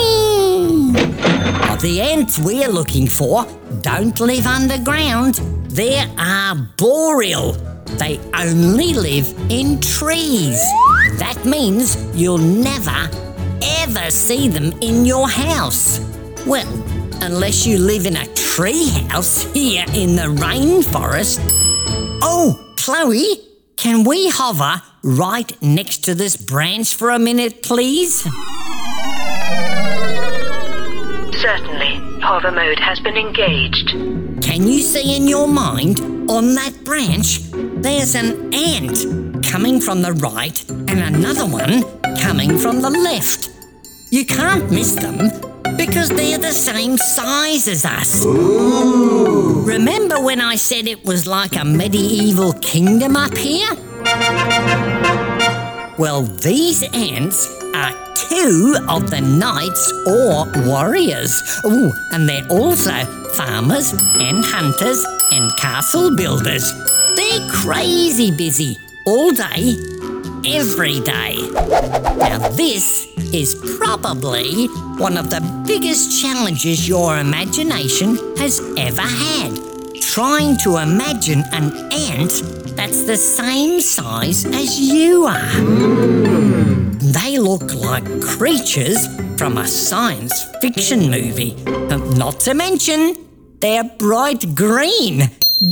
the 1.85 2.01
ants 2.01 2.39
we're 2.39 2.69
looking 2.69 3.07
for 3.07 3.47
don't 3.83 4.19
live 4.19 4.47
underground. 4.47 5.35
They 5.69 5.99
are 5.99 6.55
arboreal. 6.55 7.74
They 7.87 8.19
only 8.39 8.95
live 8.95 9.33
in 9.51 9.81
trees. 9.81 10.61
That 11.19 11.41
means 11.45 11.97
you'll 12.15 12.39
never, 12.39 13.09
ever 13.81 14.11
see 14.11 14.49
them 14.49 14.73
in 14.81 15.05
your 15.05 15.29
house. 15.29 16.01
Well, 16.47 16.69
unless 17.23 17.67
you 17.67 17.79
live 17.79 18.07
in 18.07 18.17
a 18.17 18.27
tree 18.35 18.89
house 19.09 19.45
here 19.53 19.85
in 19.95 20.17
the 20.17 20.23
rainforest. 20.23 21.41
Oh, 22.23 22.75
Chloe, 22.77 23.37
can 23.77 24.05
we 24.05 24.29
hover 24.29 24.83
right 25.03 25.51
next 25.63 26.05
to 26.05 26.15
this 26.15 26.37
branch 26.37 26.95
for 26.95 27.11
a 27.11 27.19
minute, 27.19 27.63
please? 27.63 28.23
Certainly, 31.41 32.21
hover 32.21 32.51
mode 32.51 32.79
has 32.79 33.01
been 33.01 33.17
engaged. 33.17 33.91
Can 34.43 34.67
you 34.67 34.81
see 34.81 35.17
in 35.17 35.29
your 35.29 35.47
mind 35.47 36.01
on 36.31 36.55
that 36.55 36.85
branch 36.85 37.41
there's 37.85 38.15
an 38.15 38.55
ant 38.55 39.45
coming 39.45 39.79
from 39.79 40.01
the 40.01 40.15
right 40.15 40.59
and 40.71 41.01
another 41.15 41.45
one 41.45 41.83
coming 42.17 42.57
from 42.57 42.81
the 42.81 42.89
left? 42.89 43.51
You 44.11 44.25
can't 44.25 44.71
miss 44.71 44.95
them 44.95 45.19
because 45.77 46.09
they're 46.09 46.39
the 46.39 46.53
same 46.53 46.97
size 46.97 47.69
as 47.69 47.85
us. 47.85 48.25
Ooh. 48.25 49.63
Remember 49.67 50.19
when 50.19 50.41
I 50.41 50.57
said 50.57 50.89
it 50.89 51.05
was 51.05 51.27
like 51.27 51.57
a 51.57 51.65
medieval 51.67 52.55
kingdom 52.55 53.17
up 53.17 53.37
here? 53.37 53.75
Well, 55.99 56.23
these 56.23 56.83
ants 56.95 57.47
are 57.75 57.93
two 58.15 58.77
of 58.89 59.11
the 59.11 59.21
knights 59.21 59.93
or 60.07 60.51
warriors. 60.67 61.61
Ooh, 61.67 61.93
and 62.13 62.27
they're 62.27 62.49
also 62.49 63.05
farmers 63.35 63.93
and 64.21 64.43
hunters 64.43 65.05
and 65.33 65.55
castle 65.59 66.17
builders. 66.17 66.73
They're 67.17 67.49
crazy 67.51 68.31
busy 68.31 68.77
all 69.07 69.33
day, 69.33 69.77
every 70.47 71.01
day. 71.01 71.37
Now, 72.19 72.49
this 72.51 73.07
is 73.33 73.55
probably 73.79 74.67
one 74.99 75.17
of 75.17 75.31
the 75.31 75.41
biggest 75.67 76.23
challenges 76.23 76.89
your 76.89 77.19
imagination 77.19 78.17
has 78.37 78.61
ever 78.77 79.03
had. 79.03 79.59
Trying 80.01 80.57
to 80.59 80.77
imagine 80.79 81.43
an 81.53 81.73
ant 81.93 82.43
that's 82.77 83.05
the 83.05 83.17
same 83.17 83.81
size 83.81 84.45
as 84.47 84.79
you 84.81 85.25
are. 85.27 85.51
They 87.01 87.39
look 87.39 87.75
like 87.75 88.05
creatures 88.21 89.07
from 89.37 89.59
a 89.59 89.67
science 89.67 90.45
fiction 90.61 91.11
movie. 91.11 91.55
Not 92.17 92.41
to 92.41 92.55
mention, 92.55 93.17
they're 93.61 93.85
bright 93.99 94.55
green, 94.55 95.31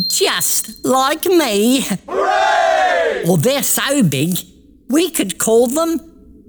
just 0.09 0.85
like 0.85 1.25
me. 1.27 1.81
Hooray! 2.09 3.25
Well, 3.25 3.37
they're 3.37 3.63
so 3.63 4.03
big, 4.03 4.39
we 4.89 5.11
could 5.11 5.39
call 5.39 5.67
them 5.67 6.01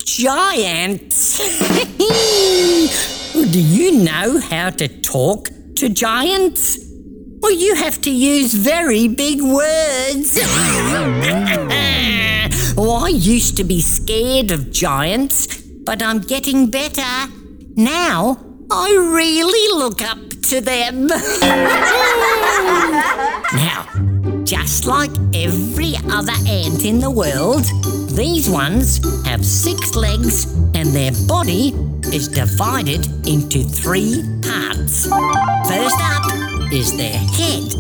giants. 0.05 1.37
Do 3.33 3.61
you 3.61 4.03
know 4.03 4.39
how 4.39 4.69
to 4.69 4.87
talk 5.01 5.49
to 5.75 5.89
giants? 5.89 6.79
Well, 7.41 7.51
you 7.51 7.75
have 7.75 7.99
to 8.01 8.11
use 8.11 8.53
very 8.53 9.07
big 9.09 9.41
words. 9.41 10.39
oh, 12.77 13.01
I 13.03 13.09
used 13.09 13.57
to 13.57 13.63
be 13.63 13.81
scared 13.81 14.51
of 14.51 14.71
giants, 14.71 15.61
but 15.61 16.01
I'm 16.01 16.21
getting 16.21 16.69
better. 16.71 17.27
Now 17.75 18.52
I 18.71 18.89
really 18.91 19.77
look 19.77 20.01
up 20.01 20.17
to 20.49 20.61
them. 20.61 21.07
now, 23.53 23.87
just 24.43 24.85
like 24.85 25.11
every 25.33 25.95
other 26.11 26.33
ant 26.47 26.85
in 26.85 26.99
the 26.99 27.09
world, 27.09 27.65
these 28.15 28.49
ones 28.49 28.99
have 29.25 29.45
six 29.45 29.95
legs 29.95 30.53
and 30.75 30.87
their 30.89 31.11
body 31.27 31.73
is 32.13 32.27
divided 32.27 33.05
into 33.27 33.63
three 33.63 34.23
parts. 34.41 35.07
First 35.67 35.97
up 35.99 36.25
is 36.71 36.95
their 36.97 37.17
head, 37.17 37.71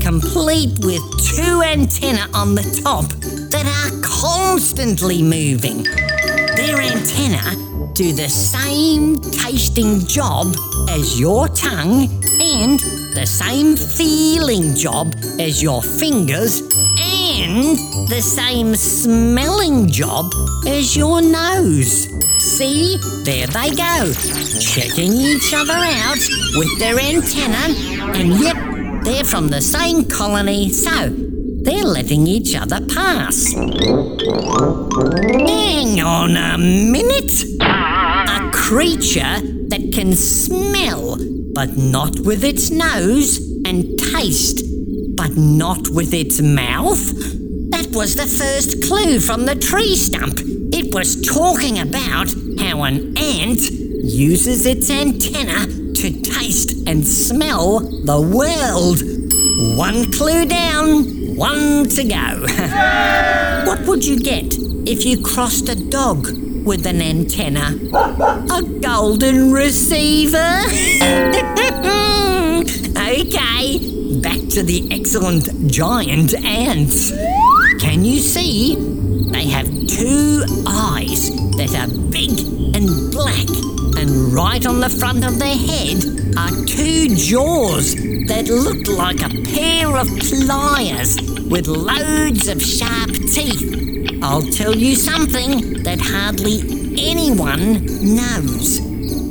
complete 0.00 0.78
with 0.84 1.02
two 1.34 1.62
antennae 1.62 2.30
on 2.34 2.54
the 2.54 2.80
top 2.82 3.04
that 3.50 3.66
are 3.66 4.00
constantly 4.02 5.22
moving. 5.22 5.84
Their 6.56 6.80
antennae 6.80 7.61
do 8.02 8.12
the 8.12 8.28
same 8.28 9.16
tasting 9.30 10.00
job 10.06 10.48
as 10.90 11.20
your 11.20 11.46
tongue 11.46 12.08
and 12.40 12.80
the 13.14 13.24
same 13.24 13.76
feeling 13.76 14.74
job 14.74 15.14
as 15.38 15.62
your 15.62 15.80
fingers 15.80 16.62
and 16.98 17.78
the 18.08 18.20
same 18.20 18.74
smelling 18.74 19.86
job 19.86 20.32
as 20.66 20.96
your 20.96 21.22
nose. 21.22 22.08
See, 22.40 22.98
there 23.22 23.46
they 23.46 23.70
go, 23.70 24.12
checking 24.58 25.12
each 25.12 25.54
other 25.54 25.78
out 26.02 26.18
with 26.56 26.76
their 26.80 26.98
antenna, 26.98 27.72
and 28.18 28.34
yep, 28.40 28.56
they're 29.04 29.22
from 29.22 29.46
the 29.46 29.60
same 29.60 30.06
colony, 30.06 30.70
so 30.70 31.08
they're 31.62 31.84
letting 31.84 32.26
each 32.26 32.56
other 32.56 32.80
pass. 32.86 33.52
Hang 35.52 36.00
on 36.00 36.36
a 36.36 36.58
minute. 36.58 37.71
Creature 38.72 39.68
that 39.68 39.90
can 39.92 40.16
smell, 40.16 41.18
but 41.52 41.76
not 41.76 42.18
with 42.20 42.42
its 42.42 42.70
nose, 42.70 43.36
and 43.66 43.98
taste, 43.98 44.64
but 45.14 45.36
not 45.36 45.90
with 45.90 46.14
its 46.14 46.40
mouth? 46.40 47.04
That 47.70 47.90
was 47.92 48.16
the 48.16 48.26
first 48.26 48.82
clue 48.82 49.20
from 49.20 49.44
the 49.44 49.56
tree 49.56 49.94
stump. 49.94 50.40
It 50.72 50.94
was 50.94 51.20
talking 51.20 51.80
about 51.80 52.28
how 52.60 52.84
an 52.84 53.14
ant 53.18 53.60
uses 53.70 54.64
its 54.64 54.88
antenna 54.88 55.66
to 55.92 56.22
taste 56.22 56.88
and 56.88 57.06
smell 57.06 57.80
the 57.80 58.22
world. 58.22 59.02
One 59.76 60.10
clue 60.12 60.46
down, 60.46 61.36
one 61.36 61.90
to 61.90 62.04
go. 62.04 63.66
what 63.66 63.86
would 63.86 64.02
you 64.02 64.18
get 64.18 64.54
if 64.88 65.04
you 65.04 65.22
crossed 65.22 65.68
a 65.68 65.74
dog 65.74 66.41
with 66.64 66.86
an 66.86 67.02
antenna? 67.02 67.76
A 67.92 68.62
golden 68.80 69.52
receiver? 69.52 70.36
okay, 72.96 73.78
back 74.20 74.40
to 74.50 74.62
the 74.62 74.88
excellent 74.90 75.70
giant 75.70 76.34
ants. 76.44 77.10
Can 77.80 78.04
you 78.04 78.18
see? 78.18 78.76
They 79.32 79.46
have 79.48 79.66
two 79.86 80.44
eyes 80.66 81.30
that 81.56 81.74
are 81.74 81.88
big 82.10 82.30
and 82.76 83.10
black, 83.12 83.48
and 83.98 84.32
right 84.32 84.64
on 84.66 84.80
the 84.80 84.90
front 84.90 85.24
of 85.24 85.38
their 85.38 85.56
head 85.56 86.04
are 86.36 86.50
two 86.66 87.14
jaws 87.14 87.94
that 88.26 88.48
look 88.48 88.86
like 88.96 89.20
a 89.20 89.30
pair 89.52 89.96
of 89.96 90.06
pliers 90.18 91.16
with 91.48 91.66
loads 91.66 92.48
of 92.48 92.62
sharp 92.62 93.10
teeth. 93.10 93.81
I'll 94.22 94.42
tell 94.42 94.74
you 94.74 94.94
something 94.94 95.82
that 95.82 96.00
hardly 96.00 96.60
anyone 96.96 97.84
knows. 98.16 98.78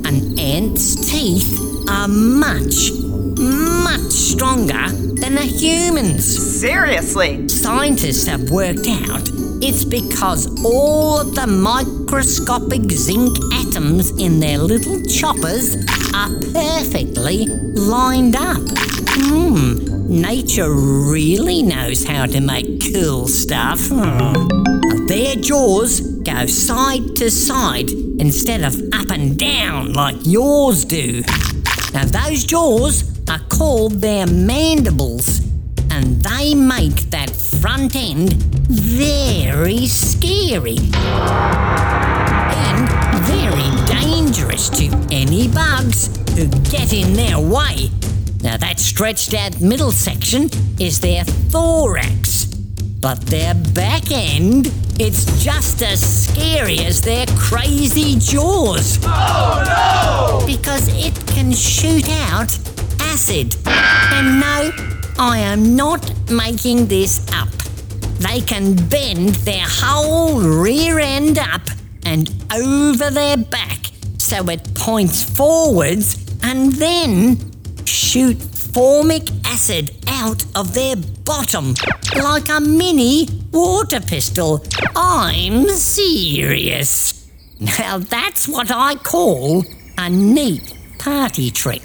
An 0.05 0.37
ant's 0.37 1.09
teeth 1.09 1.59
are 1.89 2.07
much, 2.07 2.91
much 3.39 4.11
stronger 4.11 4.89
than 5.21 5.37
a 5.37 5.45
human's. 5.45 6.25
Seriously? 6.59 7.47
Scientists 7.47 8.27
have 8.27 8.49
worked 8.49 8.87
out 8.87 9.29
it's 9.63 9.85
because 9.85 10.47
all 10.65 11.19
of 11.19 11.35
the 11.35 11.45
microscopic 11.45 12.91
zinc 12.91 13.37
atoms 13.53 14.09
in 14.19 14.39
their 14.39 14.57
little 14.57 14.99
choppers 15.03 15.75
are 16.15 16.29
perfectly 16.51 17.45
lined 17.45 18.35
up. 18.35 18.61
Hmm, 19.13 19.77
nature 20.07 20.73
really 20.73 21.61
knows 21.61 22.03
how 22.03 22.25
to 22.25 22.41
make 22.41 22.91
cool 22.91 23.27
stuff. 23.27 23.79
Hmm. 23.87 24.80
Their 25.11 25.35
jaws 25.35 25.99
go 25.99 26.45
side 26.45 27.17
to 27.17 27.29
side 27.29 27.89
instead 27.89 28.63
of 28.63 28.81
up 28.93 29.09
and 29.11 29.37
down 29.37 29.91
like 29.91 30.15
yours 30.23 30.85
do. 30.85 31.21
Now, 31.93 32.05
those 32.05 32.45
jaws 32.45 33.03
are 33.29 33.41
called 33.49 33.99
their 33.99 34.25
mandibles, 34.25 35.39
and 35.89 36.23
they 36.23 36.55
make 36.55 37.09
that 37.09 37.29
front 37.29 37.93
end 37.97 38.31
very 38.69 39.85
scary 39.85 40.77
and 42.63 42.87
very 43.27 43.69
dangerous 43.87 44.69
to 44.69 44.85
any 45.11 45.49
bugs 45.49 46.07
who 46.37 46.47
get 46.71 46.93
in 46.93 47.11
their 47.15 47.37
way. 47.37 47.89
Now, 48.43 48.55
that 48.55 48.79
stretched 48.79 49.33
out 49.33 49.59
middle 49.59 49.91
section 49.91 50.49
is 50.79 51.01
their 51.01 51.25
thorax, 51.25 52.45
but 53.01 53.19
their 53.25 53.55
back 53.55 54.09
end, 54.09 54.71
it's 55.03 55.43
just 55.43 55.81
as 55.81 55.99
scary 55.99 56.77
as 56.79 57.01
their 57.01 57.25
crazy 57.35 58.19
jaws. 58.19 58.99
Oh 59.03 59.63
no! 59.65 60.45
Because 60.45 60.87
it 60.93 61.15
can 61.27 61.51
shoot 61.51 62.07
out 62.29 62.55
acid. 62.99 63.55
And 63.65 64.39
no, 64.39 64.69
I 65.17 65.39
am 65.39 65.75
not 65.75 66.29
making 66.29 66.85
this 66.85 67.25
up. 67.33 67.49
They 68.19 68.41
can 68.41 68.75
bend 68.89 69.29
their 69.43 69.65
whole 69.67 70.39
rear 70.39 70.99
end 70.99 71.39
up 71.39 71.63
and 72.05 72.29
over 72.53 73.09
their 73.09 73.37
back 73.37 73.87
so 74.19 74.47
it 74.49 74.71
points 74.75 75.23
forwards 75.23 76.23
and 76.43 76.73
then 76.73 77.39
shoot 77.85 78.37
formic 78.37 79.31
acid 79.45 79.95
out 80.07 80.45
of 80.55 80.75
their 80.75 80.95
bottom 81.25 81.73
like 82.15 82.49
a 82.49 82.59
mini 82.59 83.40
water 83.51 83.99
pistol. 83.99 84.63
I'm 84.95 85.67
serious. 85.69 87.29
Now 87.59 87.99
that's 87.99 88.47
what 88.47 88.71
I 88.71 88.95
call 88.95 89.63
a 89.97 90.09
neat 90.09 90.73
party 90.97 91.51
trick. 91.51 91.83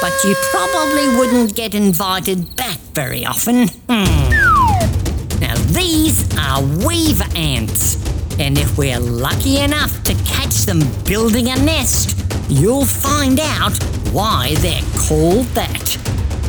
But 0.00 0.12
you 0.24 0.34
probably 0.50 1.16
wouldn't 1.16 1.54
get 1.54 1.74
invited 1.74 2.56
back 2.56 2.78
very 2.94 3.24
often. 3.24 3.68
Hmm. 3.88 4.30
Now, 5.40 5.54
these 5.72 6.26
are 6.38 6.62
weaver 6.86 7.26
ants, 7.36 7.96
and 8.38 8.58
if 8.58 8.76
we're 8.76 8.98
lucky 8.98 9.60
enough 9.60 10.02
to 10.04 10.14
catch 10.24 10.64
them 10.66 10.80
building 11.04 11.48
a 11.48 11.56
nest, 11.56 12.22
you'll 12.48 12.84
find 12.84 13.40
out 13.40 13.72
why 14.12 14.54
they're 14.58 14.82
called 15.08 15.46
that. 15.54 15.98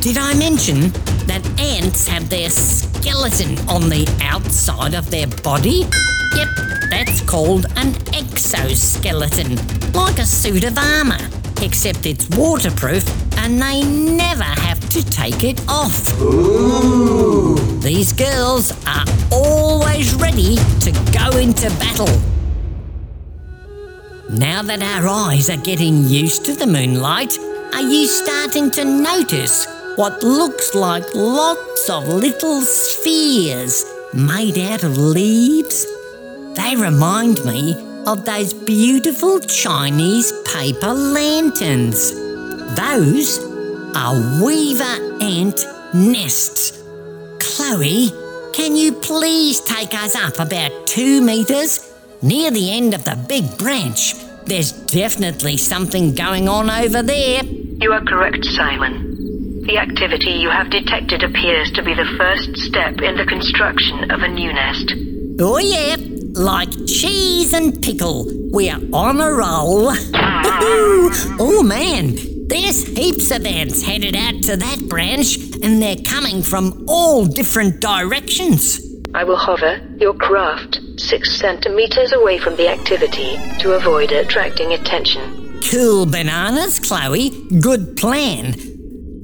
Did 0.01 0.17
I 0.17 0.33
mention 0.33 0.91
that 1.35 1.59
ants 1.59 2.07
have 2.07 2.29
their 2.29 2.49
skeleton 2.49 3.57
on 3.67 3.89
the 3.89 4.07
outside 4.21 4.93
of 4.93 5.09
their 5.11 5.27
body? 5.43 5.85
Yep, 6.35 6.47
that's 6.89 7.21
called 7.21 7.65
an 7.75 7.93
exoskeleton, 8.13 9.57
like 9.91 10.17
a 10.17 10.25
suit 10.25 10.63
of 10.63 10.77
armour, 10.77 11.19
except 11.61 12.05
it's 12.05 12.29
waterproof 12.29 13.03
and 13.37 13.61
they 13.61 13.83
never 13.83 14.43
have 14.43 14.79
to 14.89 15.03
take 15.09 15.43
it 15.43 15.61
off. 15.67 16.21
Ooh. 16.21 17.55
These 17.79 18.13
girls 18.13 18.71
are 18.87 19.05
always 19.31 20.15
ready 20.15 20.55
to 20.55 20.91
go 21.11 21.37
into 21.37 21.69
battle. 21.81 22.21
Now 24.29 24.61
that 24.61 24.81
our 24.81 25.07
eyes 25.07 25.49
are 25.49 25.61
getting 25.61 26.05
used 26.05 26.45
to 26.45 26.55
the 26.55 26.65
moonlight, 26.65 27.37
are 27.73 27.81
you 27.81 28.07
starting 28.07 28.71
to 28.71 28.85
notice 28.85 29.74
what 29.95 30.23
looks 30.23 30.75
like 30.75 31.05
lots 31.15 31.89
of 31.89 32.07
little 32.07 32.59
spheres 32.61 33.85
made 34.13 34.57
out 34.57 34.83
of 34.83 34.97
leaves? 34.97 35.85
They 36.55 36.75
remind 36.75 37.43
me 37.45 37.75
of 38.05 38.25
those 38.25 38.53
beautiful 38.53 39.39
Chinese 39.39 40.33
paper 40.53 40.93
lanterns. 40.93 42.11
Those 42.75 43.39
are 43.95 44.43
weaver 44.43 45.23
ant 45.23 45.65
nests. 45.93 46.83
Chloe, 47.39 48.09
can 48.53 48.75
you 48.75 48.91
please 48.91 49.61
take 49.61 49.93
us 49.93 50.13
up 50.15 50.39
about 50.39 50.87
two 50.87 51.21
metres? 51.21 51.93
Near 52.21 52.51
the 52.51 52.71
end 52.71 52.93
of 52.93 53.05
the 53.05 53.15
big 53.29 53.57
branch. 53.57 54.15
There's 54.45 54.73
definitely 54.73 55.55
something 55.55 56.13
going 56.13 56.49
on 56.49 56.69
over 56.69 57.01
there. 57.01 57.43
You 57.45 57.93
are 57.93 58.03
correct, 58.03 58.43
Simon. 58.43 59.14
The 59.65 59.79
activity 59.79 60.29
you 60.29 60.51
have 60.51 60.69
detected 60.69 61.23
appears 61.23 61.71
to 61.71 61.81
be 61.81 61.95
the 61.95 62.05
first 62.19 62.55
step 62.55 63.01
in 63.01 63.17
the 63.17 63.25
construction 63.25 64.11
of 64.11 64.21
a 64.21 64.27
new 64.27 64.53
nest. 64.53 64.93
Oh, 65.39 65.57
yeah, 65.57 65.95
like 66.33 66.69
cheese 66.85 67.51
and 67.51 67.81
pickle. 67.81 68.27
We're 68.51 68.77
on 68.93 69.19
a 69.19 69.31
roll. 69.31 69.89
oh, 71.41 71.63
man, 71.65 72.15
there's 72.47 72.85
heaps 72.85 73.31
of 73.31 73.43
ants 73.43 73.81
headed 73.81 74.15
out 74.15 74.43
to 74.43 74.55
that 74.55 74.87
branch, 74.87 75.37
and 75.63 75.81
they're 75.81 76.03
coming 76.05 76.43
from 76.43 76.85
all 76.87 77.25
different 77.25 77.79
directions. 77.79 78.79
I 79.15 79.23
will 79.23 79.35
hover 79.35 79.81
your 79.97 80.13
craft 80.13 80.79
six 80.97 81.39
centimeters 81.39 82.13
away 82.13 82.37
from 82.37 82.55
the 82.55 82.67
activity 82.67 83.35
to 83.61 83.73
avoid 83.73 84.11
attracting 84.11 84.73
attention. 84.73 85.59
Cool 85.71 86.05
bananas, 86.05 86.79
Chloe. 86.79 87.31
Good 87.59 87.97
plan. 87.97 88.74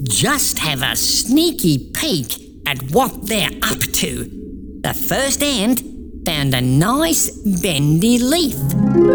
Just 0.03 0.57
have 0.57 0.81
a 0.81 0.95
sneaky 0.95 1.91
peek 1.93 2.33
at 2.65 2.81
what 2.91 3.27
they're 3.27 3.51
up 3.61 3.79
to. 3.79 4.25
The 4.81 4.95
first 4.95 5.43
ant 5.43 5.83
found 6.25 6.55
a 6.55 6.61
nice 6.61 7.29
bendy 7.61 8.17
leaf. 8.17 8.53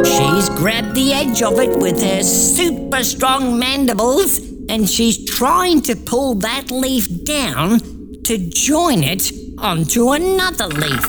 She's 0.06 0.48
grabbed 0.50 0.94
the 0.94 1.10
edge 1.12 1.42
of 1.42 1.58
it 1.58 1.76
with 1.78 2.00
her 2.02 2.22
super 2.22 3.02
strong 3.02 3.58
mandibles 3.58 4.38
and 4.68 4.88
she's 4.88 5.24
trying 5.24 5.82
to 5.82 5.96
pull 5.96 6.34
that 6.36 6.70
leaf 6.70 7.08
down 7.24 7.80
to 8.22 8.38
join 8.50 9.02
it 9.02 9.32
onto 9.58 10.12
another 10.12 10.68
leaf. 10.68 11.04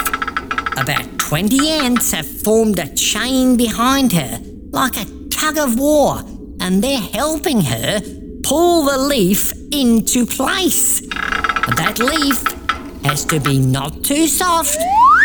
About 0.75 1.19
20 1.19 1.69
ants 1.69 2.11
have 2.13 2.27
formed 2.27 2.79
a 2.79 2.91
chain 2.95 3.57
behind 3.57 4.13
her, 4.13 4.41
like 4.71 4.97
a 4.97 5.05
tug 5.29 5.59
of 5.59 5.77
war, 5.77 6.21
and 6.59 6.83
they're 6.83 6.97
helping 6.99 7.61
her 7.61 8.01
pull 8.43 8.85
the 8.85 8.97
leaf 8.97 9.53
into 9.71 10.25
place. 10.25 11.01
That 11.01 11.99
leaf 11.99 12.43
has 13.03 13.25
to 13.25 13.39
be 13.39 13.59
not 13.59 14.03
too 14.03 14.27
soft 14.27 14.77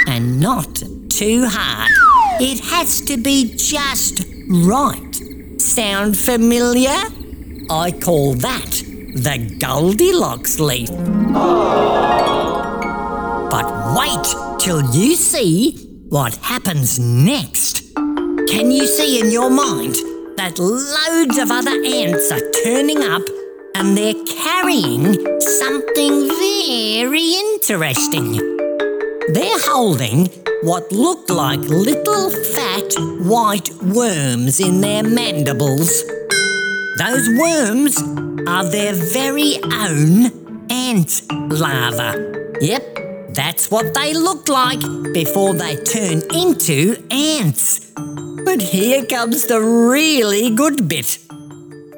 and 0.06 0.40
not 0.40 0.82
too 1.08 1.46
hard. 1.46 1.90
It 2.40 2.60
has 2.70 3.00
to 3.02 3.16
be 3.16 3.54
just 3.56 4.24
right. 4.48 5.14
Sound 5.60 6.16
familiar? 6.16 6.98
I 7.70 7.92
call 7.92 8.34
that 8.34 8.70
the 9.14 9.56
Goldilocks 9.60 10.58
leaf. 10.58 10.90
But 13.50 13.66
wait 13.96 14.60
till 14.60 14.82
you 14.94 15.14
see 15.16 16.04
what 16.08 16.36
happens 16.36 16.98
next. 16.98 17.94
Can 17.94 18.70
you 18.70 18.86
see 18.86 19.20
in 19.20 19.30
your 19.30 19.50
mind 19.50 19.94
that 20.36 20.58
loads 20.58 21.38
of 21.38 21.50
other 21.50 21.82
ants 21.84 22.30
are 22.32 22.50
turning 22.64 23.02
up 23.02 23.22
and 23.74 23.96
they're 23.96 24.24
carrying 24.24 25.14
something 25.40 26.28
very 26.28 27.34
interesting? 27.54 28.32
They're 29.32 29.60
holding 29.60 30.26
what 30.62 30.92
look 30.92 31.28
like 31.30 31.60
little 31.60 32.30
fat 32.30 32.94
white 33.26 33.70
worms 33.82 34.60
in 34.60 34.80
their 34.80 35.02
mandibles. 35.02 36.04
Those 36.98 37.28
worms 37.38 37.96
are 38.46 38.64
their 38.64 38.94
very 38.94 39.58
own 39.64 40.66
ant 40.70 41.22
larva. 41.30 42.54
Yep, 42.60 43.34
that's 43.34 43.70
what 43.70 43.94
they 43.94 44.12
look 44.12 44.48
like 44.48 44.80
before 45.12 45.54
they 45.54 45.76
turn 45.76 46.22
into 46.34 47.02
ants. 47.10 47.92
But 48.44 48.60
here 48.60 49.04
comes 49.06 49.46
the 49.46 49.60
really 49.60 50.54
good 50.54 50.88
bit. 50.88 51.18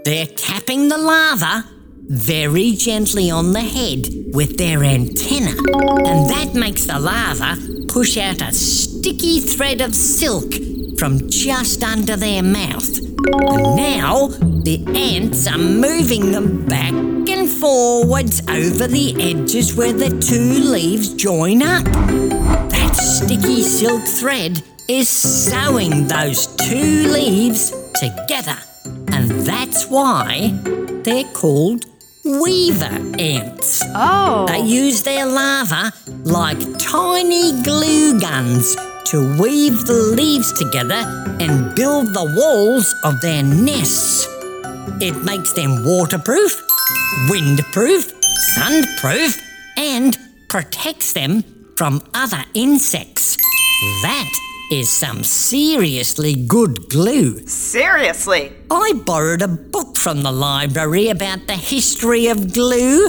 They're 0.05 0.27
tapping 0.27 0.89
the 0.89 0.99
larva 0.99 1.65
very 2.09 2.73
gently 2.73 3.31
on 3.31 3.53
the 3.53 3.63
head 3.63 4.07
with 4.35 4.59
their 4.59 4.85
antenna, 4.85 5.51
and 5.51 6.29
that 6.29 6.53
makes 6.55 6.85
the 6.85 7.01
larva 7.01 7.57
push 7.89 8.19
out 8.19 8.43
a 8.43 8.53
sticky 8.53 9.41
thread 9.41 9.81
of 9.81 9.95
silk 9.95 10.53
from 10.99 11.31
just 11.31 11.83
under 11.83 12.17
their 12.17 12.43
mouth. 12.43 12.99
And 12.99 13.77
now 13.77 14.29
the 14.29 14.85
ants 14.95 15.47
are 15.47 15.57
moving 15.57 16.33
them 16.33 16.67
back 16.67 16.93
and 16.93 17.49
forwards 17.49 18.43
over 18.51 18.87
the 18.87 19.17
edges 19.19 19.75
where 19.75 19.95
the 19.95 20.11
two 20.21 20.71
leaves 20.71 21.15
join 21.15 21.63
up. 21.63 21.85
That 21.85 22.95
sticky 22.95 23.63
silk 23.63 24.03
thread 24.03 24.63
is 24.87 25.09
sewing 25.09 26.07
those 26.09 26.47
two 26.57 27.09
leaves 27.11 27.71
together, 27.95 28.59
and 29.15 29.31
that's 29.47 29.87
why 29.87 30.51
they're 31.05 31.33
called 31.33 31.87
weaver 32.25 32.99
ants. 33.19 33.81
Oh. 33.95 34.45
They 34.49 34.59
use 34.59 35.05
their 35.05 35.25
larvae 35.25 35.97
like 36.25 36.59
tiny 36.79 37.63
glue 37.63 38.19
guns 38.19 38.75
to 39.11 39.41
weave 39.41 39.87
the 39.87 40.15
leaves 40.17 40.53
together 40.59 41.03
and 41.39 41.77
build 41.77 42.09
the 42.09 42.27
walls 42.37 42.93
of 43.05 43.21
their 43.21 43.45
nests. 43.45 44.27
It 45.01 45.23
makes 45.23 45.53
them 45.53 45.85
waterproof, 45.85 46.61
windproof, 47.31 48.13
sunproof, 48.57 49.41
and 49.77 50.19
protects 50.49 51.13
them 51.13 51.45
from 51.77 52.03
other 52.15 52.45
insects. 52.55 53.37
That 54.03 54.31
is 54.71 54.89
some 54.89 55.23
seriously 55.23 56.35
good 56.35 56.89
glue. 56.89 57.47
Seriously. 57.47 58.53
I 58.71 58.93
borrowed 59.05 59.43
a 59.43 59.49
book 59.49 59.97
from 59.97 60.23
the 60.23 60.33
library 60.33 61.09
about 61.09 61.47
the 61.47 61.57
history 61.57 62.29
of 62.29 62.53
glue. 62.53 63.09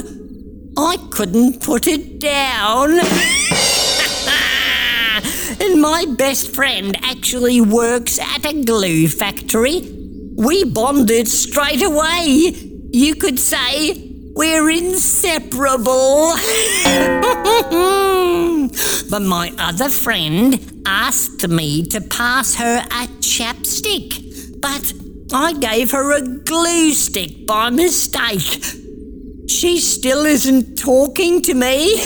I 0.76 0.96
couldn't 1.10 1.62
put 1.62 1.86
it 1.86 2.18
down. 2.18 2.90
and 5.60 5.80
my 5.80 6.04
best 6.18 6.54
friend 6.54 6.96
actually 7.02 7.60
works 7.60 8.18
at 8.18 8.44
a 8.44 8.62
glue 8.62 9.08
factory. 9.08 9.80
We 10.36 10.64
bonded 10.64 11.28
straight 11.28 11.82
away. 11.82 12.52
You 12.92 13.14
could 13.14 13.38
say 13.38 14.05
we're 14.36 14.68
inseparable. 14.68 16.34
but 19.10 19.22
my 19.22 19.50
other 19.58 19.88
friend 19.88 20.82
asked 20.86 21.48
me 21.48 21.86
to 21.86 22.02
pass 22.02 22.54
her 22.56 22.80
a 22.84 23.06
chapstick, 23.20 24.60
but 24.60 24.92
I 25.32 25.54
gave 25.54 25.92
her 25.92 26.12
a 26.12 26.20
glue 26.20 26.92
stick 26.92 27.46
by 27.46 27.70
mistake. 27.70 28.62
She 29.48 29.80
still 29.80 30.26
isn't 30.26 30.76
talking 30.76 31.40
to 31.42 31.54
me. 31.54 31.96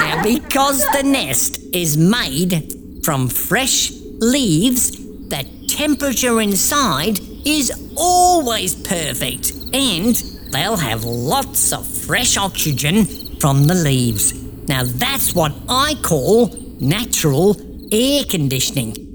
now, 0.00 0.22
because 0.22 0.86
the 0.92 1.02
nest 1.04 1.60
is 1.74 1.98
made 1.98 2.72
from 3.04 3.28
fresh 3.28 3.92
leaves, 4.18 4.92
the 5.28 5.44
temperature 5.68 6.40
inside 6.40 7.20
is 7.44 7.72
always 7.96 8.74
perfect 8.74 9.52
and 9.72 10.14
they'll 10.52 10.76
have 10.76 11.04
lots 11.04 11.72
of 11.72 11.86
fresh 11.86 12.36
oxygen 12.36 13.06
from 13.40 13.64
the 13.64 13.74
leaves. 13.74 14.32
Now, 14.68 14.82
that's 14.84 15.34
what 15.34 15.52
I 15.68 15.94
call 16.02 16.48
natural 16.80 17.56
air 17.92 18.24
conditioning. 18.24 19.14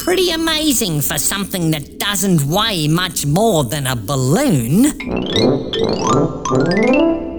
Pretty 0.00 0.30
amazing 0.30 1.00
for 1.02 1.18
something 1.18 1.70
that 1.70 1.98
doesn't 1.98 2.42
weigh 2.42 2.88
much 2.88 3.26
more 3.26 3.64
than 3.64 3.86
a 3.86 3.94
balloon. 3.94 4.84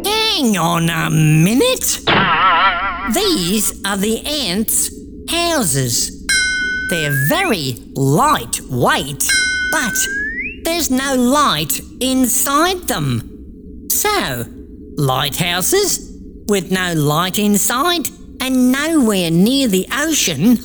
Hang 0.05 0.57
on 0.57 0.89
a 0.89 1.09
minute. 1.09 1.99
These 3.13 3.83
are 3.85 3.97
the 3.97 4.21
ants' 4.25 4.91
houses. 5.29 6.25
They're 6.89 7.27
very 7.27 7.77
lightweight, 7.95 9.27
but 9.71 9.93
there's 10.71 10.89
no 10.89 11.15
light 11.15 11.81
inside 11.99 12.87
them. 12.87 13.89
So, 13.89 14.45
lighthouses 14.95 16.17
with 16.47 16.71
no 16.71 16.93
light 16.93 17.37
inside 17.37 18.07
and 18.39 18.71
nowhere 18.71 19.29
near 19.31 19.67
the 19.67 19.85
ocean. 19.91 20.57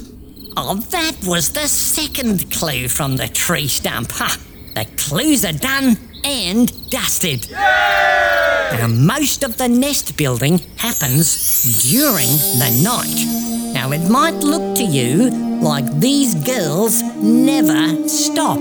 Oh, 0.57 0.77
that 0.77 1.17
was 1.25 1.51
the 1.51 1.67
second 1.67 2.53
clue 2.53 2.87
from 2.87 3.17
the 3.17 3.27
tree 3.27 3.67
stump. 3.67 4.13
Ha! 4.13 4.39
The 4.77 4.85
clues 4.97 5.45
are 5.45 5.53
done 5.53 5.99
and 6.23 6.89
dusted. 6.89 7.51
Now, 7.51 8.87
most 8.87 9.43
of 9.43 9.57
the 9.57 9.69
nest 9.69 10.17
building 10.17 10.59
happens 10.77 11.83
during 11.91 12.29
the 12.61 12.71
night. 12.85 13.75
Now, 13.75 13.91
it 13.91 14.09
might 14.09 14.39
look 14.45 14.77
to 14.77 14.85
you 14.85 15.31
like 15.61 15.99
these 15.99 16.37
girls 16.37 17.03
never 17.21 18.09
stop, 18.09 18.61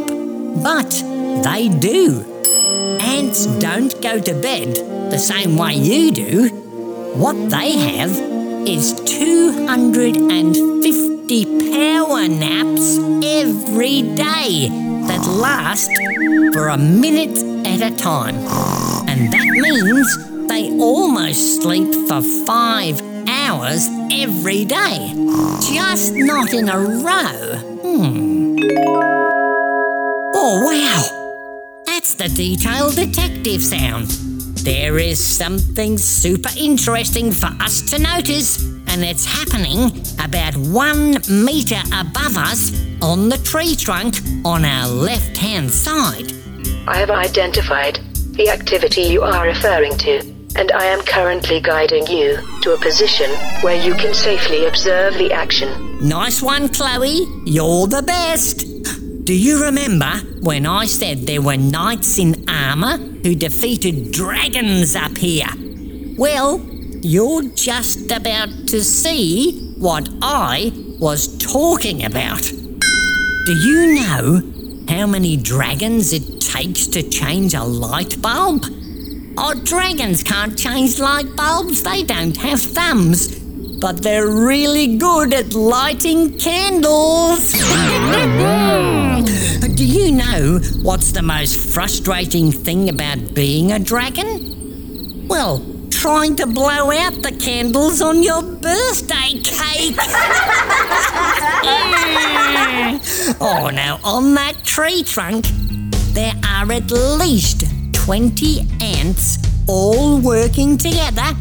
but 0.63 1.14
they 1.43 1.69
do. 1.69 2.23
Ants 3.01 3.45
don't 3.59 3.93
go 4.01 4.19
to 4.19 4.33
bed 4.41 4.75
the 5.11 5.19
same 5.19 5.57
way 5.57 5.75
you 5.75 6.11
do. 6.11 6.49
What 7.15 7.49
they 7.49 7.77
have 7.77 8.11
is 8.67 8.93
250 8.93 11.45
power 11.71 12.27
naps 12.27 12.97
every 13.23 14.01
day 14.01 14.67
that 15.07 15.25
last 15.27 15.91
for 16.53 16.67
a 16.69 16.77
minute 16.77 17.37
at 17.65 17.81
a 17.81 17.91
time. 17.95 18.35
And 19.07 19.31
that 19.31 19.45
means 19.45 20.17
they 20.47 20.71
almost 20.79 21.61
sleep 21.61 21.93
for 22.07 22.21
five 22.45 23.01
hours 23.27 23.87
every 24.11 24.65
day, 24.65 25.13
just 25.61 26.13
not 26.13 26.53
in 26.53 26.69
a 26.69 26.79
row. 26.79 27.57
Hmm. 27.81 28.55
Oh, 30.37 30.61
wow! 30.65 31.24
That's 32.05 32.29
the 32.29 32.35
detail 32.35 32.91
detective 32.91 33.63
sound. 33.63 34.11
There 34.63 34.99
is 34.99 35.17
something 35.19 35.97
super 35.97 36.51
interesting 36.55 37.31
for 37.31 37.47
us 37.59 37.81
to 37.89 37.97
notice, 37.97 38.63
and 38.89 39.03
it's 39.03 39.25
happening 39.25 40.03
about 40.23 40.55
one 40.55 41.17
metre 41.27 41.81
above 41.87 42.37
us 42.37 42.79
on 43.01 43.29
the 43.29 43.39
tree 43.39 43.75
trunk 43.75 44.17
on 44.45 44.65
our 44.65 44.87
left 44.87 45.35
hand 45.35 45.71
side. 45.71 46.31
I 46.87 46.97
have 46.97 47.09
identified 47.09 47.99
the 48.33 48.49
activity 48.49 49.01
you 49.01 49.23
are 49.23 49.43
referring 49.43 49.97
to, 49.97 50.19
and 50.55 50.71
I 50.73 50.85
am 50.85 51.01
currently 51.01 51.59
guiding 51.59 52.05
you 52.05 52.37
to 52.61 52.73
a 52.75 52.77
position 52.77 53.31
where 53.61 53.83
you 53.83 53.95
can 53.95 54.13
safely 54.13 54.67
observe 54.67 55.15
the 55.15 55.33
action. 55.33 56.07
Nice 56.07 56.43
one, 56.43 56.69
Chloe. 56.69 57.25
You're 57.45 57.87
the 57.87 58.03
best. 58.03 58.74
Do 59.25 59.33
you 59.33 59.63
remember 59.63 60.11
when 60.41 60.67
I 60.67 60.85
said 60.85 61.21
there 61.21 61.41
were 61.41 61.57
knights 61.57 62.19
in 62.19 62.47
armour 62.47 62.97
who 62.97 63.33
defeated 63.33 64.11
dragons 64.11 64.95
up 64.95 65.17
here? 65.17 65.49
Well, 66.15 66.59
you're 67.01 67.49
just 67.55 68.11
about 68.11 68.49
to 68.67 68.83
see 68.83 69.73
what 69.79 70.07
I 70.21 70.71
was 70.99 71.39
talking 71.39 72.05
about. 72.05 72.43
Do 72.43 73.53
you 73.63 73.95
know 73.95 74.43
how 74.89 75.07
many 75.07 75.37
dragons 75.37 76.13
it 76.13 76.39
takes 76.41 76.85
to 76.87 77.01
change 77.01 77.55
a 77.55 77.63
light 77.63 78.21
bulb? 78.21 78.65
Oh, 79.39 79.59
dragons 79.63 80.21
can't 80.21 80.55
change 80.55 80.99
light 80.99 81.35
bulbs, 81.35 81.81
they 81.81 82.03
don't 82.03 82.37
have 82.37 82.61
thumbs. 82.61 83.39
But 83.79 84.03
they're 84.03 84.29
really 84.29 84.97
good 84.97 85.33
at 85.33 85.55
lighting 85.55 86.37
candles. 86.37 87.55
Do 89.75 89.85
you 89.85 90.13
know 90.13 90.59
what's 90.83 91.11
the 91.11 91.21
most 91.21 91.73
frustrating 91.73 92.49
thing 92.49 92.87
about 92.87 93.33
being 93.33 93.73
a 93.73 93.79
dragon? 93.79 95.27
Well, 95.27 95.65
trying 95.91 96.37
to 96.37 96.47
blow 96.47 96.91
out 96.91 97.21
the 97.21 97.35
candles 97.37 98.01
on 98.01 98.23
your 98.23 98.41
birthday 98.41 99.37
cake. 99.43 99.97
oh, 103.41 103.69
now 103.73 103.99
on 104.05 104.33
that 104.35 104.53
tree 104.63 105.03
trunk, 105.03 105.45
there 106.13 106.35
are 106.47 106.71
at 106.71 106.89
least 106.91 107.65
20 107.91 108.61
ants 108.79 109.39
all 109.67 110.21
working 110.21 110.77
together, 110.77 111.33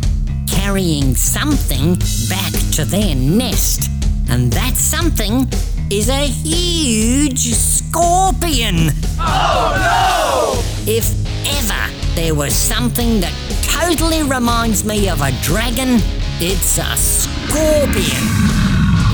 carrying 0.49 1.15
something 1.15 1.95
back 2.29 2.53
to 2.73 2.85
their 2.85 3.15
nest. 3.15 3.89
And 4.29 4.53
that 4.55 4.75
something 4.75 5.49
is 5.91 6.09
a 6.09 6.27
huge 6.27 7.53
scorpion. 7.53 8.91
Oh 9.19 10.63
no! 10.87 10.91
If 10.91 11.13
ever 11.47 12.15
there 12.15 12.35
was 12.35 12.55
something 12.55 13.21
that 13.21 13.33
totally 13.63 14.23
reminds 14.23 14.85
me 14.85 15.09
of 15.09 15.21
a 15.21 15.31
dragon, 15.43 15.99
it's 16.41 16.79
a 16.79 16.97
scorpion. 16.97 18.25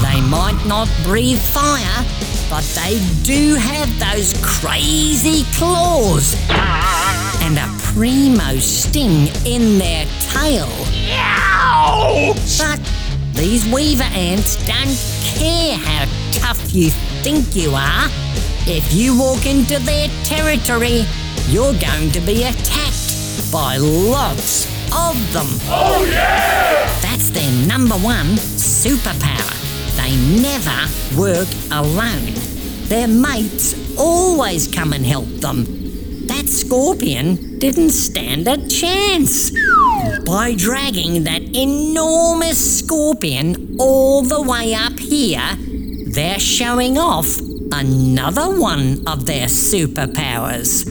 They 0.02 0.20
might 0.28 0.62
not 0.66 0.88
breathe 1.04 1.40
fire, 1.40 2.04
but 2.48 2.64
they 2.74 2.98
do 3.22 3.54
have 3.56 3.88
those 3.98 4.34
crazy 4.42 5.44
claws 5.56 6.36
and 7.42 7.58
a 7.58 7.68
primo 7.92 8.58
sting 8.58 9.28
in 9.44 9.78
their 9.78 10.06
tail. 10.30 10.68
But 12.58 12.80
these 13.34 13.66
weaver 13.72 14.02
ants 14.02 14.56
don't 14.66 14.96
care 15.38 15.76
how 15.76 16.19
tough 16.40 16.74
you 16.74 16.90
think 17.22 17.54
you 17.54 17.70
are. 17.70 18.08
If 18.66 18.92
you 18.92 19.18
walk 19.18 19.46
into 19.46 19.78
their 19.80 20.08
territory, 20.24 21.04
you're 21.48 21.74
going 21.74 22.10
to 22.12 22.20
be 22.20 22.44
attacked 22.44 23.52
by 23.52 23.76
lots 23.76 24.66
of 24.92 25.14
them. 25.32 25.48
Oh, 25.68 26.06
yeah! 26.10 26.86
That's 27.02 27.30
their 27.30 27.50
number 27.66 27.96
one 27.96 28.36
superpower. 28.56 29.56
They 29.96 30.16
never 30.40 31.20
work 31.20 31.48
alone. 31.70 32.32
Their 32.88 33.08
mates 33.08 33.74
always 33.98 34.66
come 34.66 34.92
and 34.92 35.04
help 35.04 35.28
them. 35.40 35.64
That 36.26 36.48
scorpion 36.48 37.58
didn't 37.58 37.90
stand 37.90 38.48
a 38.48 38.56
chance. 38.68 39.52
By 40.24 40.54
dragging 40.56 41.24
that 41.24 41.42
enormous 41.56 42.78
scorpion 42.78 43.76
all 43.78 44.22
the 44.22 44.40
way 44.40 44.74
up 44.74 44.98
here, 44.98 45.56
they're 46.12 46.40
showing 46.40 46.98
off 46.98 47.38
another 47.72 48.58
one 48.58 49.02
of 49.06 49.26
their 49.26 49.46
superpowers. 49.46 50.84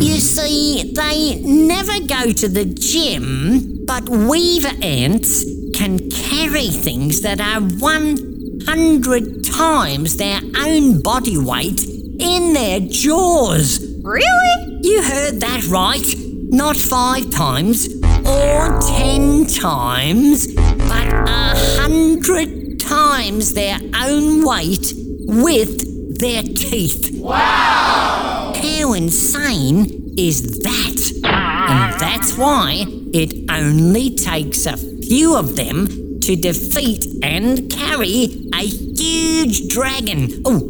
You 0.00 0.18
see, 0.20 0.92
they 0.94 1.40
never 1.42 2.00
go 2.06 2.32
to 2.32 2.48
the 2.48 2.64
gym, 2.66 3.84
but 3.86 4.08
weaver 4.08 4.72
ants 4.82 5.44
can 5.74 6.08
carry 6.10 6.68
things 6.68 7.22
that 7.22 7.40
are 7.40 7.60
100 7.60 9.44
times 9.44 10.16
their 10.16 10.40
own 10.56 11.02
body 11.02 11.36
weight 11.36 11.84
in 12.20 12.52
their 12.52 12.80
jaws. 12.80 13.84
Really? 14.02 14.78
You 14.82 15.02
heard 15.02 15.40
that 15.40 15.66
right. 15.68 16.14
Not 16.52 16.76
five 16.76 17.30
times 17.30 17.88
or 18.26 18.80
ten 18.80 19.46
times, 19.46 20.48
but 20.54 21.06
a 21.28 21.54
hundred 21.78 22.59
times 22.90 23.52
their 23.54 23.78
own 24.02 24.44
weight 24.44 24.92
with 24.96 26.18
their 26.18 26.42
teeth. 26.42 27.10
Wow! 27.14 28.52
How 28.56 28.92
insane 28.94 30.14
is 30.18 30.58
that? 30.58 31.00
And 31.22 32.00
that's 32.00 32.36
why 32.36 32.84
it 33.14 33.48
only 33.48 34.10
takes 34.16 34.66
a 34.66 34.76
few 34.76 35.36
of 35.36 35.54
them 35.54 36.18
to 36.22 36.34
defeat 36.34 37.06
and 37.22 37.70
carry 37.70 38.48
a 38.54 38.66
huge 38.66 39.68
dragon. 39.68 40.42
Oh, 40.44 40.60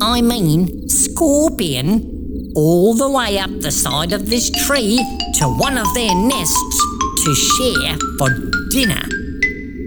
I 0.00 0.22
mean, 0.22 0.88
scorpion 0.88 2.52
all 2.54 2.94
the 2.94 3.10
way 3.10 3.38
up 3.38 3.50
the 3.58 3.72
side 3.72 4.12
of 4.12 4.30
this 4.30 4.50
tree 4.66 4.98
to 5.34 5.46
one 5.48 5.76
of 5.76 5.92
their 5.94 6.14
nests 6.14 6.78
to 7.24 7.34
share 7.34 7.96
for 8.18 8.30
dinner. 8.70 9.02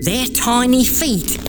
Their 0.03 0.27
tiny 0.27 0.83
feet 0.83 1.48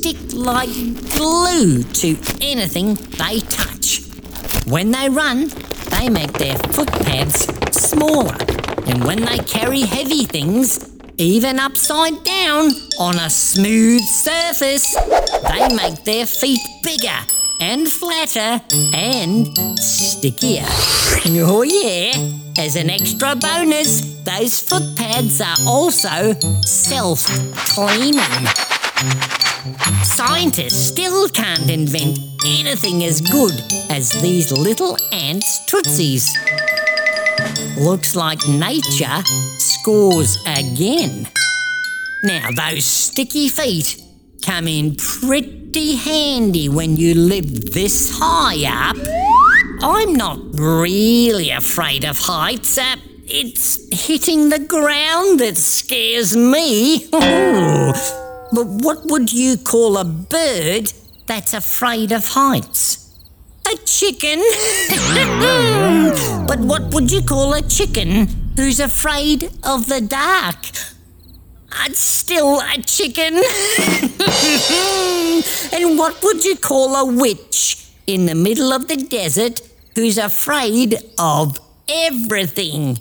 stick 0.00 0.32
like 0.32 0.72
glue 1.12 1.82
to 1.82 2.16
anything 2.40 2.94
they 3.20 3.38
touch. 3.40 4.00
When 4.66 4.90
they 4.92 5.10
run, 5.10 5.48
they 5.90 6.08
make 6.08 6.32
their 6.32 6.56
footpads 6.72 7.44
smaller, 7.70 8.36
and 8.86 9.04
when 9.04 9.20
they 9.20 9.36
carry 9.40 9.82
heavy 9.82 10.24
things, 10.24 10.88
even 11.18 11.58
upside 11.58 12.24
down 12.24 12.70
on 12.98 13.16
a 13.16 13.28
smooth 13.28 14.00
surface, 14.00 14.96
they 15.50 15.68
make 15.76 16.02
their 16.04 16.24
feet 16.24 16.60
bigger 16.82 17.20
and 17.60 17.86
flatter 17.86 18.62
and 18.94 19.48
stickier. 19.78 20.64
Oh, 21.44 21.62
yeah, 21.62 22.12
as 22.56 22.76
an 22.76 22.88
extra 22.88 23.36
bonus, 23.36 24.00
those 24.24 24.60
foot 24.60 24.96
pads 24.96 25.42
are 25.42 25.58
also 25.66 26.32
self 26.62 27.26
cleaning. 27.74 29.49
Scientists 30.04 30.88
still 30.88 31.28
can't 31.28 31.68
invent 31.68 32.18
anything 32.46 33.04
as 33.04 33.20
good 33.20 33.52
as 33.90 34.10
these 34.22 34.50
little 34.50 34.96
ants' 35.12 35.66
tootsies. 35.66 36.34
Looks 37.76 38.16
like 38.16 38.38
nature 38.48 39.22
scores 39.58 40.38
again. 40.46 41.28
Now, 42.22 42.48
those 42.56 42.86
sticky 42.86 43.50
feet 43.50 44.02
come 44.42 44.66
in 44.66 44.96
pretty 44.96 45.94
handy 45.96 46.70
when 46.70 46.96
you 46.96 47.14
live 47.14 47.72
this 47.72 48.18
high 48.18 48.64
up. 48.64 48.96
I'm 49.82 50.14
not 50.14 50.38
really 50.54 51.50
afraid 51.50 52.04
of 52.06 52.18
heights. 52.18 52.78
Uh, 52.78 52.96
it's 53.26 53.78
hitting 54.06 54.48
the 54.48 54.58
ground 54.58 55.40
that 55.40 55.58
scares 55.58 56.34
me. 56.34 57.10
but 58.52 58.66
what 58.66 59.06
would 59.06 59.32
you 59.32 59.56
call 59.56 59.96
a 59.96 60.04
bird 60.04 60.92
that's 61.26 61.54
afraid 61.54 62.12
of 62.12 62.26
heights? 62.26 63.14
A 63.72 63.76
chicken? 63.84 64.38
but 66.48 66.58
what 66.58 66.92
would 66.92 67.12
you 67.12 67.22
call 67.22 67.54
a 67.54 67.62
chicken 67.62 68.26
who's 68.56 68.80
afraid 68.80 69.44
of 69.62 69.86
the 69.86 70.00
dark? 70.00 70.56
I'd 71.72 71.94
still 71.94 72.60
a 72.60 72.82
chicken. 72.82 73.34
and 75.72 75.98
what 75.98 76.20
would 76.22 76.44
you 76.44 76.56
call 76.56 76.96
a 76.96 77.04
witch 77.04 77.86
in 78.06 78.26
the 78.26 78.34
middle 78.34 78.72
of 78.72 78.88
the 78.88 78.96
desert 78.96 79.60
who's 79.94 80.18
afraid 80.18 80.96
of 81.18 81.58
everything? 81.88 82.98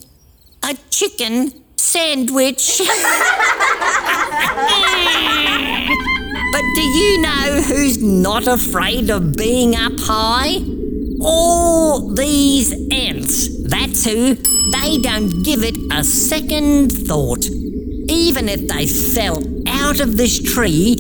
A 0.64 0.76
chicken 0.92 1.54
sandwich. 1.76 2.82
do 6.76 6.82
you 6.82 7.22
know 7.22 7.62
who's 7.62 8.02
not 8.02 8.48
afraid 8.48 9.10
of 9.10 9.36
being 9.36 9.76
up 9.76 9.94
high? 10.00 10.58
All 11.22 12.14
these 12.14 12.72
ants. 12.92 13.64
That's 13.64 14.06
who. 14.06 14.36
They 14.72 15.00
don't 15.00 15.44
give 15.44 15.64
it 15.64 15.76
a 15.92 16.04
second 16.04 16.92
thought 16.92 17.46
even 18.10 18.50
if 18.50 18.68
they 18.68 18.88
fell 18.88 19.38
out 19.68 20.00
of 20.00 20.18
this 20.18 20.42
tree 20.42 20.96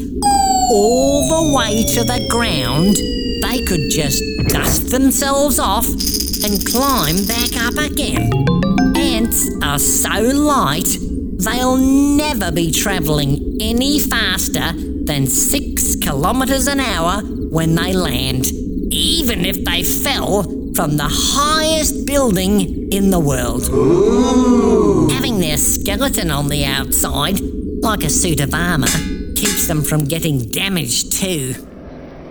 all 0.72 1.28
the 1.28 1.58
way 1.58 1.84
to 1.84 2.04
the 2.04 2.28
ground, 2.30 2.96
they 3.42 3.66
could 3.66 3.90
just 3.90 4.24
dust 4.50 4.92
themselves 4.92 5.58
off 5.58 5.88
and 5.88 6.64
climb 6.66 7.26
back 7.26 7.56
up 7.58 7.78
again. 7.78 8.32
Ants 8.96 9.50
are 9.64 9.80
so 9.80 10.22
light, 10.22 10.98
they'll 11.40 11.78
never 11.78 12.52
be 12.52 12.72
travelling 12.72 13.58
any 13.60 14.00
faster 14.00 14.74
than 15.10 15.26
six 15.26 15.96
kilometres 15.96 16.68
an 16.68 16.80
hour 16.80 17.24
when 17.50 17.74
they 17.74 17.94
land, 17.94 18.46
even 18.92 19.44
if 19.44 19.66
they 19.66 19.84
fell 19.84 20.44
from 20.76 20.98
the 20.98 21.10
highest 21.10 22.06
building 22.06 22.92
in 22.94 23.10
the 23.10 23.20
world. 23.20 23.68
Ooh. 23.72 25.10
Having 25.10 25.40
their 25.40 25.58
skeleton 25.58 26.30
on 26.30 26.48
the 26.48 26.64
outside, 26.64 27.40
like 27.82 28.04
a 28.04 28.10
suit 28.10 28.40
of 28.40 28.54
armour, 28.54 28.86
keeps 29.36 29.66
them 29.66 29.82
from 29.82 30.06
getting 30.06 30.48
damaged 30.48 31.12
too. 31.14 31.54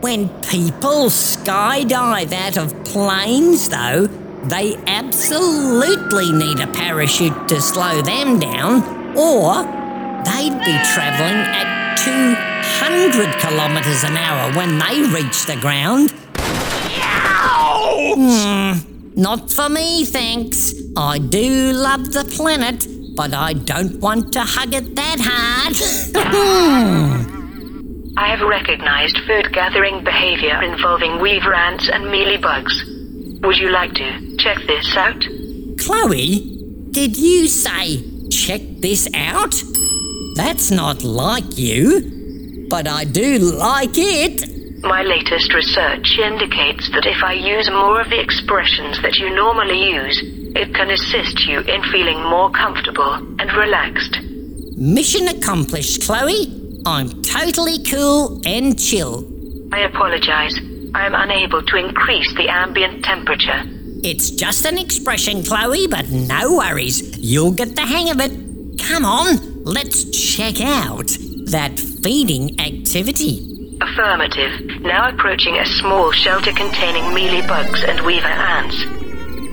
When 0.01 0.29
people 0.43 1.07
skydive 1.11 2.33
out 2.33 2.57
of 2.57 2.85
planes, 2.85 3.69
though, 3.69 4.07
they 4.45 4.77
absolutely 4.87 6.31
need 6.31 6.61
a 6.61 6.69
parachute 6.69 7.49
to 7.49 7.61
slow 7.61 8.03
them 8.03 8.39
down, 8.39 9.17
or 9.19 9.65
they'd 10.25 10.59
be 10.65 10.79
travelling 10.95 11.43
at 11.43 11.79
200 12.99 13.39
kilometres 13.39 14.03
an 14.03 14.17
hour 14.17 14.53
when 14.57 14.77
they 14.81 15.01
reach 15.15 15.47
the 15.47 15.57
ground. 15.61 16.11
Hmm, 18.17 18.73
not 19.15 19.53
for 19.53 19.69
me, 19.69 20.05
thanks. 20.05 20.75
I 20.97 21.19
do 21.19 21.73
love 21.73 22.11
the 22.13 22.25
planet, 22.25 22.89
but 23.15 23.33
I 23.33 23.53
don't 23.53 24.01
want 24.01 24.33
to 24.33 24.41
hug 24.41 24.75
it 24.75 24.97
that 24.97 25.19
hard. 25.21 25.77
I 28.19 28.27
have 28.35 28.41
recognized 28.41 29.17
food 29.29 29.53
gathering 29.53 30.03
behavior 30.03 30.61
involving 30.61 31.21
weaver 31.21 31.55
ants 31.55 31.89
and 31.89 32.07
mealybugs. 32.07 33.43
Would 33.45 33.59
you 33.59 33.71
like 33.71 33.95
to 33.95 34.37
check 34.39 34.59
this 34.67 34.97
out? 34.97 35.23
Chloe, 35.79 36.59
did 36.91 37.17
you 37.17 37.47
say 37.47 38.03
check 38.29 38.61
this 38.81 39.09
out? 39.15 39.55
That's 40.35 40.73
not 40.73 41.05
like 41.05 41.57
you, 41.57 42.18
but 42.69 42.87
I 42.87 43.05
do 43.05 43.39
like 43.39 43.97
it. 43.97 44.59
My 44.83 45.03
latest 45.03 45.53
research 45.55 46.19
indicates 46.19 46.89
that 46.93 47.07
if 47.07 47.23
I 47.25 47.33
use 47.33 47.69
more 47.71 48.01
of 48.01 48.11
the 48.11 48.21
expressions 48.21 49.03
that 49.03 49.19
you 49.19 49.35
normally 49.35 49.91
use, 49.91 50.23
It 50.55 50.75
can 50.75 50.91
assist 50.91 51.47
you 51.47 51.61
in 51.61 51.83
feeling 51.93 52.21
more 52.25 52.51
comfortable 52.51 53.13
and 53.39 53.53
relaxed. 53.53 54.19
Mission 54.77 55.29
accomplished, 55.29 56.03
Chloe. 56.03 56.81
I'm 56.87 57.23
totally 57.23 57.83
cool 57.85 58.41
and 58.45 58.77
chill. 58.79 59.29
I 59.73 59.81
apologize. 59.81 60.59
I 60.95 61.07
am 61.07 61.15
unable 61.15 61.63
to 61.63 61.77
increase 61.77 62.35
the 62.35 62.49
ambient 62.49 63.05
temperature. 63.05 63.63
It's 64.03 64.31
just 64.31 64.65
an 64.65 64.79
expression, 64.79 65.45
Chloe, 65.45 65.87
but 65.87 66.09
no 66.11 66.57
worries. 66.57 67.17
You'll 67.19 67.53
get 67.53 67.77
the 67.77 67.87
hang 67.87 68.11
of 68.11 68.19
it. 68.21 68.33
Come 68.81 69.05
on, 69.05 69.65
let's 69.65 70.05
check 70.11 70.61
out 70.61 71.11
that 71.51 71.79
feeding 71.79 72.59
activity. 72.61 73.77
Affirmative. 73.81 74.83
Now 74.83 75.09
approaching 75.09 75.57
a 75.57 75.67
small 75.67 76.13
shelter 76.13 76.53
containing 76.53 77.15
mealy 77.15 77.47
bugs 77.47 77.83
and 77.85 78.05
weaver 78.05 78.27
ants. 78.27 78.77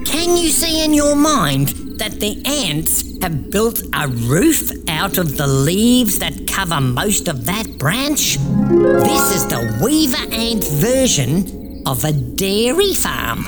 Can 0.10 0.38
you 0.38 0.50
see 0.50 0.84
in 0.84 0.94
your 0.94 1.16
mind 1.16 1.70
that 2.00 2.20
the 2.20 2.42
ants 2.46 3.04
have 3.22 3.50
built 3.50 3.82
a 3.94 4.08
roof 4.08 4.72
out 4.88 5.18
of 5.18 5.38
the 5.38 5.48
leaves 5.48 6.20
that 6.20 6.48
cover 6.48 6.82
most 6.82 7.28
of 7.28 7.46
that 7.46 7.78
branch? 7.78 8.38
This 8.38 9.36
is 9.36 9.48
the 9.48 9.80
weaver 9.84 10.26
ant 10.34 10.64
version 10.64 11.84
of 11.86 12.04
a 12.04 12.12
dairy 12.12 12.94
farm. 12.94 13.44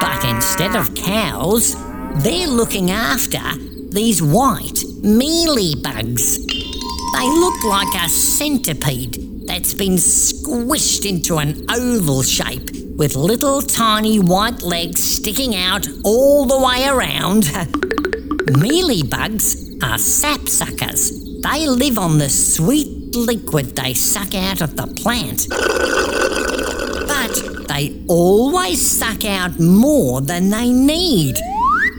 But 0.00 0.24
instead 0.24 0.76
of 0.76 0.94
cows, 0.94 1.74
they're 2.22 2.46
looking 2.46 2.90
after 2.90 3.42
these 3.90 4.22
white 4.22 4.84
mealy 5.02 5.74
bugs. 5.74 6.59
They 7.14 7.28
look 7.28 7.64
like 7.64 7.94
a 8.04 8.08
centipede 8.08 9.46
that's 9.46 9.74
been 9.74 9.96
squished 9.96 11.08
into 11.08 11.38
an 11.38 11.66
oval 11.70 12.22
shape 12.22 12.70
with 12.96 13.16
little 13.16 13.62
tiny 13.62 14.18
white 14.18 14.62
legs 14.62 15.02
sticking 15.02 15.56
out 15.56 15.86
all 16.04 16.46
the 16.46 16.58
way 16.58 16.86
around. 16.86 17.46
Mealy 18.60 19.02
bugs 19.02 19.70
are 19.82 19.98
sap 19.98 20.48
suckers. 20.48 21.10
They 21.40 21.66
live 21.66 21.98
on 21.98 22.18
the 22.18 22.28
sweet 22.28 23.16
liquid 23.16 23.74
they 23.74 23.94
suck 23.94 24.34
out 24.34 24.60
of 24.60 24.76
the 24.76 24.86
plant. 24.86 25.48
But 27.08 27.66
they 27.68 28.04
always 28.08 28.80
suck 28.80 29.24
out 29.24 29.58
more 29.58 30.20
than 30.20 30.50
they 30.50 30.70
need. 30.70 31.36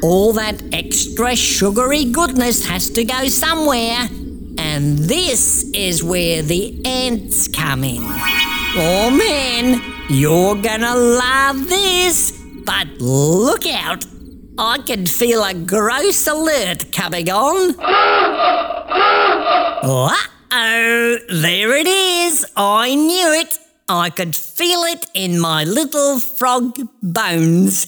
All 0.04 0.34
that 0.34 0.62
extra 0.74 1.36
sugary 1.36 2.06
goodness 2.06 2.66
has 2.66 2.90
to 2.92 3.04
go 3.04 3.28
somewhere. 3.28 4.08
And 4.74 4.98
this 4.98 5.66
is 5.74 6.02
where 6.02 6.42
the 6.42 6.82
ants 6.86 7.50
come 7.50 7.84
in. 7.84 8.02
Oh 8.78 9.12
man, 9.12 9.82
you're 10.10 10.56
gonna 10.56 10.96
love 10.96 11.68
this. 11.68 12.32
But 12.66 12.88
look 13.02 13.66
out, 13.68 14.06
I 14.58 14.78
can 14.78 15.08
feel 15.08 15.44
a 15.44 15.54
gross 15.54 16.26
alert 16.26 16.94
coming 16.94 17.30
on. 17.30 17.76
Uh 19.84 20.16
oh, 20.54 21.18
there 21.30 21.76
it 21.76 21.88
is. 21.88 22.46
I 22.56 22.96
knew 22.96 23.34
it. 23.42 23.60
I 23.90 24.10
could 24.10 24.38
feel 24.38 24.84
it 24.84 25.06
in 25.14 25.38
my 25.38 25.66
little 25.66 26.22
frog 26.22 26.80
bones. 27.04 27.88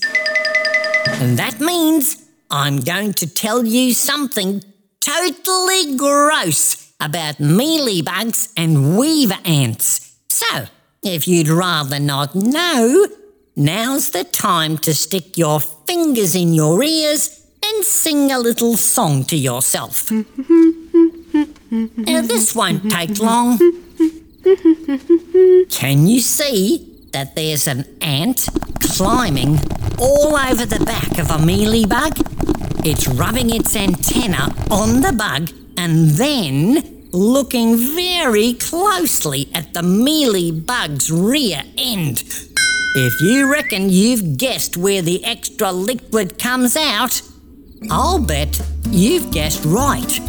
And 1.06 1.38
that 1.38 1.60
means 1.60 2.26
I'm 2.50 2.80
going 2.80 3.14
to 3.14 3.26
tell 3.26 3.64
you 3.64 3.94
something 3.94 4.62
totally 5.04 5.96
gross 5.96 6.92
about 6.98 7.36
mealybugs 7.36 8.50
and 8.56 8.96
weaver 8.96 9.38
ants. 9.44 10.16
So, 10.28 10.66
if 11.02 11.28
you'd 11.28 11.48
rather 11.48 12.00
not 12.00 12.34
know, 12.34 13.06
now's 13.54 14.10
the 14.10 14.24
time 14.24 14.78
to 14.78 14.94
stick 14.94 15.36
your 15.36 15.60
fingers 15.60 16.34
in 16.34 16.54
your 16.54 16.82
ears 16.82 17.46
and 17.62 17.84
sing 17.84 18.32
a 18.32 18.38
little 18.38 18.78
song 18.78 19.24
to 19.24 19.36
yourself. 19.36 20.10
now, 20.10 20.24
this 22.22 22.54
won't 22.54 22.90
take 22.90 23.18
long. 23.18 23.58
Can 25.70 26.06
you 26.06 26.20
see 26.20 27.08
that 27.12 27.34
there's 27.34 27.66
an 27.66 27.84
ant 28.00 28.48
climbing 28.80 29.58
all 29.98 30.34
over 30.36 30.64
the 30.64 30.82
back 30.84 31.18
of 31.18 31.30
a 31.30 31.36
mealybug? 31.44 32.33
It's 32.86 33.08
rubbing 33.08 33.48
its 33.48 33.74
antenna 33.76 34.54
on 34.70 35.00
the 35.00 35.14
bug 35.14 35.48
and 35.78 36.10
then 36.10 37.08
looking 37.12 37.78
very 37.78 38.52
closely 38.52 39.48
at 39.54 39.72
the 39.72 39.82
mealy 39.82 40.50
bug's 40.50 41.10
rear 41.10 41.62
end. 41.78 42.24
If 42.94 43.22
you 43.22 43.50
reckon 43.50 43.88
you've 43.88 44.36
guessed 44.36 44.76
where 44.76 45.00
the 45.00 45.24
extra 45.24 45.72
liquid 45.72 46.38
comes 46.38 46.76
out, 46.76 47.22
I'll 47.90 48.18
bet 48.18 48.60
you've 48.90 49.30
guessed 49.32 49.64
right. 49.64 50.20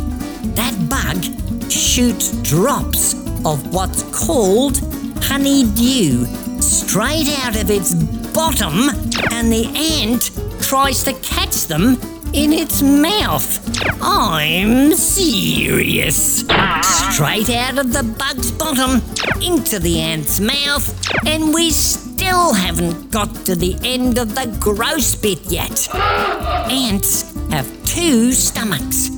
That 0.55 0.77
bug 0.89 1.69
shoots 1.69 2.41
drops 2.41 3.15
of 3.43 3.73
what's 3.73 4.03
called 4.25 4.77
honeydew 5.23 6.25
straight 6.61 7.27
out 7.39 7.61
of 7.61 7.69
its 7.69 7.93
bottom, 8.33 8.89
and 9.33 9.51
the 9.51 9.65
ant 9.75 10.31
tries 10.61 11.03
to 11.03 11.11
catch 11.19 11.65
them 11.65 11.97
in 12.35 12.51
its 12.51 12.81
mouth. 12.81 13.59
I'm 14.01 14.93
serious. 14.93 16.41
Straight 16.81 17.49
out 17.49 17.77
of 17.77 17.93
the 17.93 18.03
bug's 18.03 18.51
bottom 18.51 19.01
into 19.41 19.79
the 19.79 20.01
ant's 20.01 20.41
mouth, 20.41 20.85
and 21.25 21.53
we 21.53 21.71
still 21.71 22.53
haven't 22.53 23.09
got 23.09 23.33
to 23.45 23.55
the 23.55 23.77
end 23.85 24.17
of 24.17 24.35
the 24.35 24.53
gross 24.59 25.15
bit 25.15 25.39
yet. 25.45 25.87
Ants 25.95 27.33
have 27.51 27.67
two 27.85 28.33
stomachs 28.33 29.09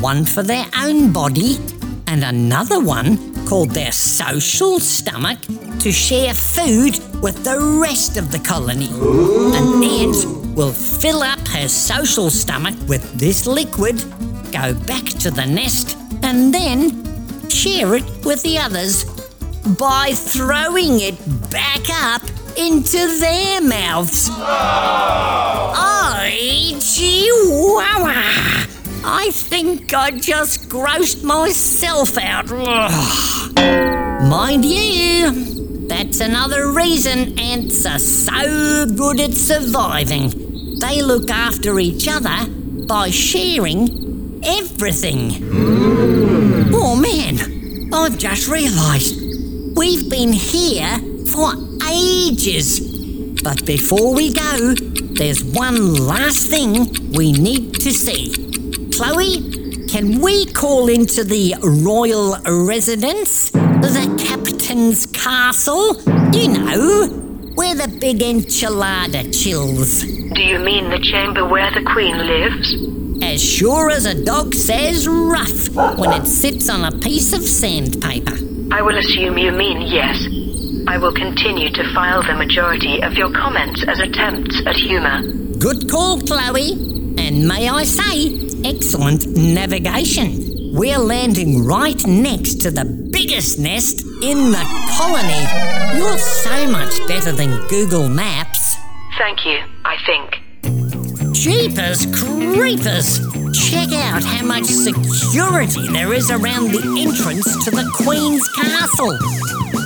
one 0.00 0.24
for 0.24 0.42
their 0.42 0.66
own 0.76 1.12
body, 1.12 1.56
and 2.08 2.24
another 2.24 2.80
one 2.80 3.46
called 3.46 3.70
their 3.70 3.92
social 3.92 4.80
stomach 4.80 5.38
to 5.78 5.92
share 5.92 6.34
food 6.34 6.98
with 7.22 7.44
the 7.44 7.78
rest 7.80 8.16
of 8.16 8.32
the 8.32 8.38
colony. 8.40 8.88
An 9.56 9.82
ant 9.82 10.45
will 10.56 10.72
fill 10.72 11.22
up 11.22 11.38
her 11.48 11.68
social 11.68 12.30
stomach 12.30 12.74
with 12.88 13.12
this 13.18 13.46
liquid, 13.46 14.02
go 14.50 14.74
back 14.86 15.04
to 15.04 15.30
the 15.30 15.44
nest, 15.44 15.98
and 16.22 16.52
then 16.52 17.04
share 17.50 17.94
it 17.94 18.04
with 18.24 18.42
the 18.42 18.58
others 18.58 19.04
by 19.78 20.12
throwing 20.14 21.00
it 21.00 21.18
back 21.50 21.82
up 21.90 22.22
into 22.56 23.18
their 23.20 23.60
mouths. 23.60 24.30
I 25.78 26.78
chihuahua! 26.80 28.66
I 29.04 29.30
think 29.30 29.92
I 29.92 30.10
just 30.10 30.70
grossed 30.70 31.22
myself 31.22 32.16
out. 32.16 32.46
Mind 34.30 34.64
you, 34.64 35.86
that's 35.86 36.20
another 36.20 36.72
reason 36.72 37.38
ants 37.38 37.84
are 37.84 37.98
so 37.98 38.86
good 38.96 39.20
at 39.20 39.34
surviving. 39.34 40.45
They 40.78 41.02
look 41.02 41.30
after 41.30 41.80
each 41.80 42.06
other 42.06 42.50
by 42.86 43.10
sharing 43.10 44.40
everything. 44.44 45.30
Hmm. 45.30 46.74
Oh 46.74 46.94
man, 46.94 47.90
I've 47.92 48.18
just 48.18 48.48
realised 48.48 49.16
we've 49.76 50.10
been 50.10 50.32
here 50.32 50.98
for 51.32 51.52
ages. 51.88 52.80
But 53.42 53.64
before 53.64 54.14
we 54.14 54.32
go, 54.32 54.74
there's 55.14 55.42
one 55.42 55.94
last 55.94 56.48
thing 56.48 56.92
we 57.12 57.32
need 57.32 57.74
to 57.76 57.92
see. 57.92 58.32
Chloe, 58.92 59.86
can 59.88 60.20
we 60.20 60.46
call 60.46 60.88
into 60.88 61.24
the 61.24 61.54
royal 61.62 62.36
residence? 62.66 63.50
The 63.50 64.24
captain's 64.28 65.06
castle? 65.06 65.96
You 66.32 66.48
know, 66.48 67.08
where 67.54 67.74
the 67.74 67.88
big 68.00 68.18
enchilada 68.18 69.32
chills. 69.32 70.15
Do 70.36 70.42
you 70.42 70.58
mean 70.58 70.90
the 70.90 70.98
chamber 70.98 71.48
where 71.48 71.72
the 71.72 71.82
queen 71.82 72.18
lives? 72.18 73.24
As 73.24 73.42
sure 73.42 73.88
as 73.88 74.04
a 74.04 74.22
dog 74.22 74.52
says 74.52 75.08
rough 75.08 75.70
when 75.98 76.12
it 76.12 76.26
sits 76.26 76.68
on 76.68 76.84
a 76.84 76.92
piece 76.98 77.32
of 77.32 77.40
sandpaper. 77.40 78.36
I 78.70 78.82
will 78.82 78.98
assume 78.98 79.38
you 79.38 79.50
mean 79.52 79.80
yes. 79.80 80.18
I 80.86 80.98
will 80.98 81.14
continue 81.14 81.70
to 81.70 81.94
file 81.94 82.22
the 82.22 82.34
majority 82.34 83.02
of 83.02 83.14
your 83.14 83.32
comments 83.32 83.82
as 83.88 83.98
attempts 83.98 84.60
at 84.66 84.76
humour. 84.76 85.22
Good 85.58 85.90
call, 85.90 86.20
Chloe. 86.20 86.72
And 87.16 87.48
may 87.48 87.70
I 87.70 87.84
say, 87.84 88.60
excellent 88.62 89.26
navigation. 89.28 90.74
We're 90.74 90.98
landing 90.98 91.64
right 91.64 92.06
next 92.06 92.56
to 92.56 92.70
the 92.70 92.84
biggest 93.10 93.58
nest 93.58 94.02
in 94.22 94.50
the 94.50 94.64
colony. 94.98 95.98
You're 95.98 96.18
so 96.18 96.70
much 96.70 96.94
better 97.08 97.32
than 97.32 97.66
Google 97.68 98.10
Maps. 98.10 98.75
Thank 99.18 99.46
you, 99.46 99.62
I 99.84 99.96
think. 100.04 100.42
Jeepers 101.32 102.04
creepers! 102.06 103.18
Check 103.70 103.92
out 103.92 104.22
how 104.22 104.44
much 104.44 104.64
security 104.64 105.88
there 105.88 106.12
is 106.12 106.30
around 106.30 106.72
the 106.72 106.82
entrance 106.98 107.64
to 107.64 107.70
the 107.70 107.90
Queen's 107.94 108.46
castle. 108.50 109.16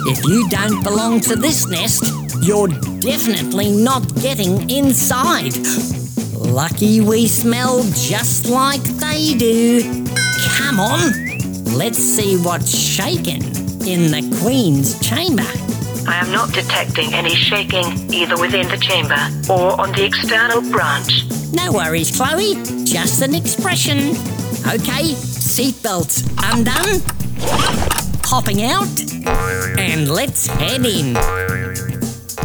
If 0.07 0.25
you 0.25 0.49
don't 0.49 0.83
belong 0.83 1.21
to 1.21 1.37
this 1.37 1.69
nest, 1.69 2.13
you're 2.43 2.69
definitely 2.99 3.71
not 3.71 4.03
getting 4.17 4.69
inside. 4.69 5.57
Lucky 6.35 7.01
we 7.01 7.29
smell 7.29 7.85
just 7.95 8.47
like 8.47 8.83
they 8.83 9.35
do. 9.35 10.05
Come 10.57 10.81
on, 10.81 11.13
let's 11.77 11.99
see 11.99 12.37
what's 12.39 12.77
shaking 12.77 13.45
in 13.87 14.11
the 14.11 14.39
Queen's 14.41 14.99
chamber. 14.99 15.70
I 16.07 16.17
am 16.17 16.33
not 16.33 16.53
detecting 16.53 17.13
any 17.15 17.35
shaking 17.35 18.13
either 18.13 18.37
within 18.41 18.69
the 18.69 18.77
chamber 18.77 19.19
or 19.53 19.81
on 19.81 19.93
the 19.93 20.05
external 20.05 20.61
branch. 20.71 21.25
No 21.53 21.73
worries, 21.73 22.17
Chloe, 22.17 22.55
just 22.85 23.23
an 23.23 23.35
expression. 23.35 23.99
Okay, 24.67 25.15
seatbelts 25.15 26.23
undone, 26.53 27.01
hopping 28.25 28.63
out, 28.63 28.89
and 29.79 30.11
let's 30.11 30.47
head 30.47 30.85
in. 30.85 31.17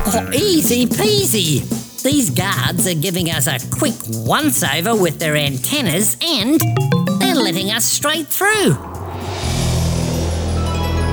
Oh, 0.07 0.29
easy 0.33 0.85
peasy. 0.85 1.63
These 2.03 2.29
guards 2.29 2.87
are 2.87 2.93
giving 2.93 3.31
us 3.31 3.47
a 3.47 3.57
quick 3.75 3.95
once 4.09 4.63
over 4.63 4.95
with 4.95 5.17
their 5.19 5.35
antennas 5.35 6.17
and 6.21 6.59
they're 7.19 7.35
letting 7.35 7.71
us 7.71 7.83
straight 7.83 8.27
through. 8.27 8.75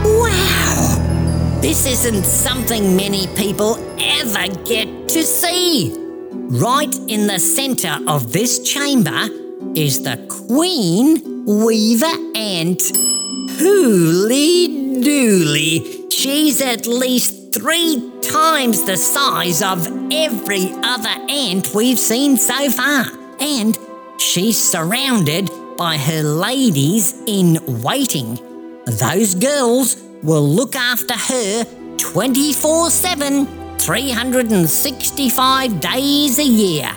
Wow! 0.05 0.62
This 1.63 1.87
isn't 1.87 2.25
something 2.25 2.97
many 2.97 3.29
people 3.37 3.77
ever 4.01 4.49
get 4.65 5.09
to 5.11 5.23
see. 5.23 5.97
Right 6.33 6.93
in 7.07 7.29
the 7.29 7.39
centre 7.39 7.99
of 8.09 8.33
this 8.33 8.69
chamber 8.69 9.29
is 9.77 10.03
the 10.03 10.17
Queen 10.49 11.45
Weaver 11.47 12.35
Ant. 12.35 12.83
Hooly 13.61 15.03
dooly, 15.05 16.13
she's 16.13 16.61
at 16.61 16.89
least 16.89 17.55
three 17.55 18.11
times 18.23 18.83
the 18.83 18.97
size 18.97 19.63
of 19.63 19.87
every 20.11 20.69
other 20.83 21.15
ant 21.29 21.73
we've 21.73 22.01
seen 22.01 22.39
so 22.39 22.71
far. 22.73 23.05
And 23.39 23.79
she's 24.19 24.61
surrounded 24.61 25.49
by 25.79 25.97
her 25.97 26.25
ladies 26.25 27.15
in 27.29 27.83
waiting. 27.83 28.35
Those 28.85 29.37
girls 29.37 29.95
will 30.23 30.49
look 30.49 30.77
after 30.77 31.14
her 31.14 31.64
24 31.99 32.91
7, 32.91 33.47
365 33.79 35.81
days 35.81 36.39
a 36.39 36.45
year. 36.45 36.89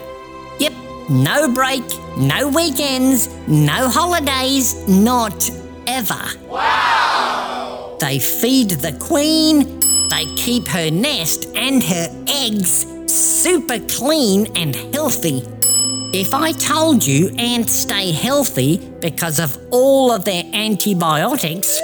Yep, 0.60 0.74
no 1.10 1.52
break, 1.54 1.84
no 2.18 2.50
weekends, 2.50 3.30
no 3.48 3.90
holidays, 3.90 4.88
not 4.88 5.50
ever. 5.88 6.22
Wow! 6.48 7.98
They 8.00 8.20
feed 8.20 8.70
the 8.72 8.94
queen, 9.00 9.80
they 10.10 10.26
keep 10.36 10.68
her 10.68 10.92
nest 10.92 11.48
and 11.56 11.82
her 11.84 12.08
eggs 12.28 12.86
super 13.12 13.80
clean 13.80 14.48
and 14.56 14.76
healthy. 14.94 15.44
If 16.14 16.34
I 16.34 16.52
told 16.54 17.06
you 17.06 17.30
ants 17.38 17.74
stay 17.74 18.12
healthy 18.12 18.78
because 19.02 19.40
of 19.40 19.58
all 19.72 20.12
of 20.12 20.24
their 20.24 20.44
antibiotics, 20.54 21.80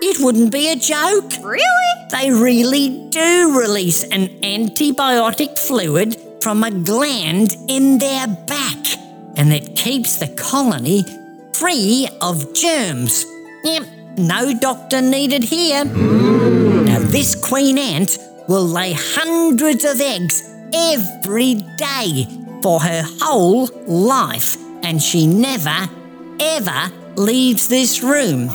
it 0.00 0.22
wouldn't 0.22 0.52
be 0.52 0.70
a 0.70 0.76
joke. 0.76 1.32
Really? 1.42 2.08
They 2.10 2.30
really 2.30 3.08
do 3.10 3.58
release 3.58 4.04
an 4.04 4.28
antibiotic 4.42 5.58
fluid 5.58 6.16
from 6.42 6.64
a 6.64 6.70
gland 6.70 7.56
in 7.68 7.98
their 7.98 8.26
back, 8.26 8.78
and 9.36 9.52
it 9.52 9.76
keeps 9.76 10.16
the 10.16 10.28
colony 10.28 11.04
free 11.52 12.08
of 12.20 12.54
germs. 12.54 13.24
Yep, 13.64 13.82
no 14.18 14.58
doctor 14.58 15.00
needed 15.00 15.44
here. 15.44 15.84
Now, 15.84 17.00
this 17.00 17.34
queen 17.34 17.78
ant 17.78 18.18
will 18.48 18.64
lay 18.64 18.94
hundreds 18.96 19.84
of 19.84 20.00
eggs 20.00 20.42
every 20.72 21.54
day 21.76 22.26
for 22.62 22.80
her 22.80 23.02
whole 23.20 23.66
life, 23.86 24.56
and 24.82 25.02
she 25.02 25.26
never, 25.26 25.88
ever 26.40 26.92
leaves 27.16 27.68
this 27.68 28.02
room. 28.02 28.48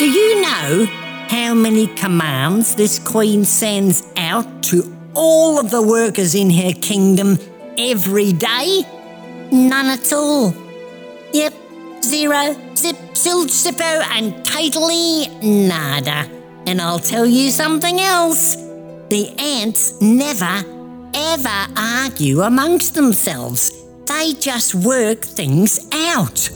Do 0.00 0.10
you 0.10 0.40
know 0.40 0.86
how 1.28 1.52
many 1.52 1.86
commands 1.86 2.74
this 2.74 2.98
queen 2.98 3.44
sends 3.44 4.02
out 4.16 4.62
to 4.62 4.96
all 5.12 5.60
of 5.60 5.70
the 5.70 5.82
workers 5.82 6.34
in 6.34 6.48
her 6.48 6.72
kingdom 6.72 7.38
every 7.76 8.32
day? 8.32 8.80
None 9.52 9.86
at 9.88 10.10
all. 10.14 10.54
Yep, 11.34 11.52
zero, 12.02 12.56
zip, 12.74 12.96
zilch, 13.12 13.52
zippo, 13.52 14.02
and 14.12 14.42
totally 14.42 15.28
nada. 15.42 16.26
And 16.66 16.80
I'll 16.80 16.98
tell 16.98 17.26
you 17.26 17.50
something 17.50 18.00
else. 18.00 18.56
The 19.10 19.34
ants 19.38 20.00
never, 20.00 20.64
ever 21.12 21.66
argue 21.76 22.40
amongst 22.40 22.94
themselves. 22.94 23.70
They 24.06 24.32
just 24.32 24.74
work 24.74 25.26
things 25.26 25.86
out. 25.92 26.48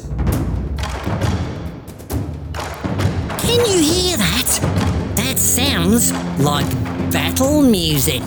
Can 3.55 3.67
you 3.67 3.83
hear 3.85 4.17
that? 4.17 5.15
That 5.15 5.39
sounds 5.39 6.13
like 6.41 6.69
battle 7.13 7.63
music. 7.63 8.21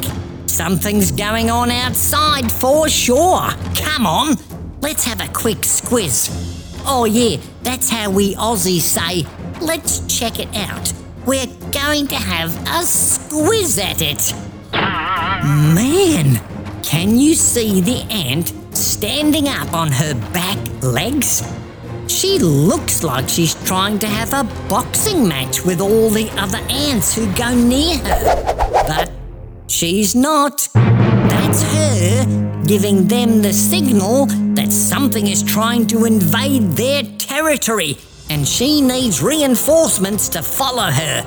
Something's 0.46 1.12
going 1.12 1.50
on 1.50 1.70
outside 1.70 2.50
for 2.50 2.88
sure. 2.88 3.50
Come 3.76 4.08
on, 4.08 4.38
let's 4.80 5.04
have 5.04 5.20
a 5.20 5.28
quick 5.34 5.58
squiz. 5.58 6.30
Oh, 6.86 7.04
yeah, 7.04 7.42
that's 7.62 7.90
how 7.90 8.10
we 8.10 8.36
Aussies 8.36 8.84
say, 8.84 9.26
let's 9.60 10.00
check 10.08 10.40
it 10.40 10.48
out. 10.56 10.94
We're 11.26 11.46
going 11.74 12.08
to 12.08 12.16
have 12.16 12.56
a 12.62 12.86
squiz 12.86 13.84
at 13.84 14.02
it. 14.02 14.34
Man, 14.72 16.42
can 16.84 17.20
you 17.20 17.34
see 17.34 17.82
the 17.82 18.02
ant 18.10 18.54
standing 18.74 19.50
up 19.50 19.74
on 19.74 19.92
her 19.92 20.14
back 20.32 20.58
legs? 20.82 21.44
She 22.08 22.40
looks 22.40 23.04
like 23.04 23.28
she's 23.28 23.54
trying 23.66 24.00
to 24.00 24.08
have 24.08 24.34
a 24.34 24.44
boxing 24.70 25.28
match 25.28 25.64
with 25.64 25.82
all 25.82 26.10
the 26.10 26.30
other 26.40 26.60
ants 26.70 27.14
who 27.14 27.32
go 27.34 27.54
near 27.54 27.98
her. 27.98 28.84
But 28.88 29.12
she's 29.68 30.16
not. 30.16 30.68
That's 30.74 31.62
her 31.74 32.64
giving 32.66 33.08
them 33.08 33.42
the 33.42 33.54
signal 33.54 34.26
that 34.56 34.72
something 34.72 35.28
is 35.28 35.42
trying 35.42 35.88
to 35.88 36.06
invade 36.06 36.64
their 36.72 37.04
territory 37.18 37.98
and 38.30 38.48
she 38.48 38.82
needs 38.82 39.22
reinforcements 39.22 40.28
to 40.30 40.42
follow 40.42 40.92
her. 40.92 41.26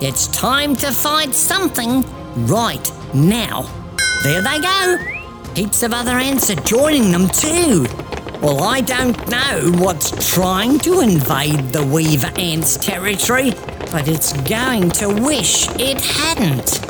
It's 0.00 0.26
time 0.28 0.76
to 0.76 0.92
fight 0.92 1.34
something 1.34 2.04
right 2.46 2.90
now. 3.14 3.62
There 4.22 4.42
they 4.42 4.60
go. 4.60 4.96
Heaps 5.54 5.82
of 5.82 5.92
other 5.92 6.12
ants 6.12 6.50
are 6.50 6.60
joining 6.62 7.12
them 7.12 7.28
too. 7.28 7.86
Well, 8.40 8.62
I 8.62 8.80
don't 8.82 9.28
know 9.28 9.72
what's 9.82 10.12
trying 10.32 10.78
to 10.80 11.00
invade 11.00 11.70
the 11.70 11.82
Weaver 11.84 12.30
Ants 12.36 12.76
territory, 12.76 13.50
but 13.90 14.06
it's 14.06 14.32
going 14.42 14.90
to 14.92 15.08
wish 15.08 15.68
it 15.70 16.00
hadn't. 16.00 16.80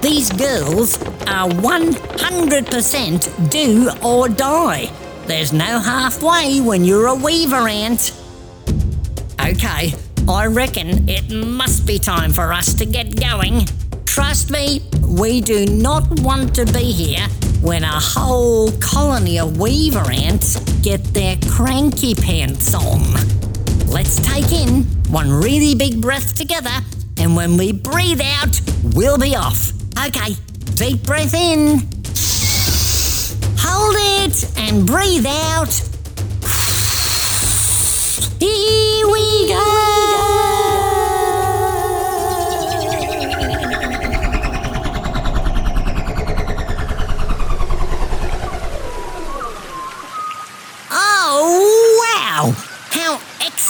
These 0.00 0.30
girls 0.30 1.02
are 1.26 1.48
100% 1.48 3.50
do 3.50 3.90
or 4.06 4.28
die. 4.28 4.92
There's 5.26 5.52
no 5.52 5.80
halfway 5.80 6.60
when 6.60 6.84
you're 6.84 7.08
a 7.08 7.16
Weaver 7.16 7.66
Ant. 7.66 8.12
Okay, 9.40 9.94
I 10.28 10.46
reckon 10.46 11.08
it 11.08 11.32
must 11.32 11.84
be 11.84 11.98
time 11.98 12.32
for 12.32 12.52
us 12.52 12.74
to 12.74 12.86
get 12.86 13.20
going. 13.20 13.66
Trust 14.04 14.52
me, 14.52 14.82
we 15.00 15.40
do 15.40 15.66
not 15.66 16.20
want 16.20 16.54
to 16.54 16.64
be 16.66 16.92
here 16.92 17.26
when 17.62 17.84
a 17.84 18.00
whole 18.00 18.72
colony 18.80 19.38
of 19.38 19.56
weaver 19.58 20.10
ants 20.10 20.58
get 20.82 21.02
their 21.14 21.36
cranky 21.48 22.14
pants 22.14 22.74
on. 22.74 23.00
Let's 23.86 24.20
take 24.20 24.50
in 24.50 24.82
one 25.08 25.30
really 25.30 25.74
big 25.76 26.00
breath 26.00 26.34
together, 26.34 26.74
and 27.18 27.36
when 27.36 27.56
we 27.56 27.72
breathe 27.72 28.20
out, 28.20 28.60
we'll 28.94 29.18
be 29.18 29.36
off. 29.36 29.72
Okay, 30.06 30.34
deep 30.74 31.04
breath 31.04 31.34
in. 31.34 31.78
Hold 33.58 33.94
it 34.24 34.58
and 34.58 34.84
breathe 34.84 35.26
out. 35.26 35.72
Here 38.40 39.06
we 39.06 39.48
go. 39.48 39.91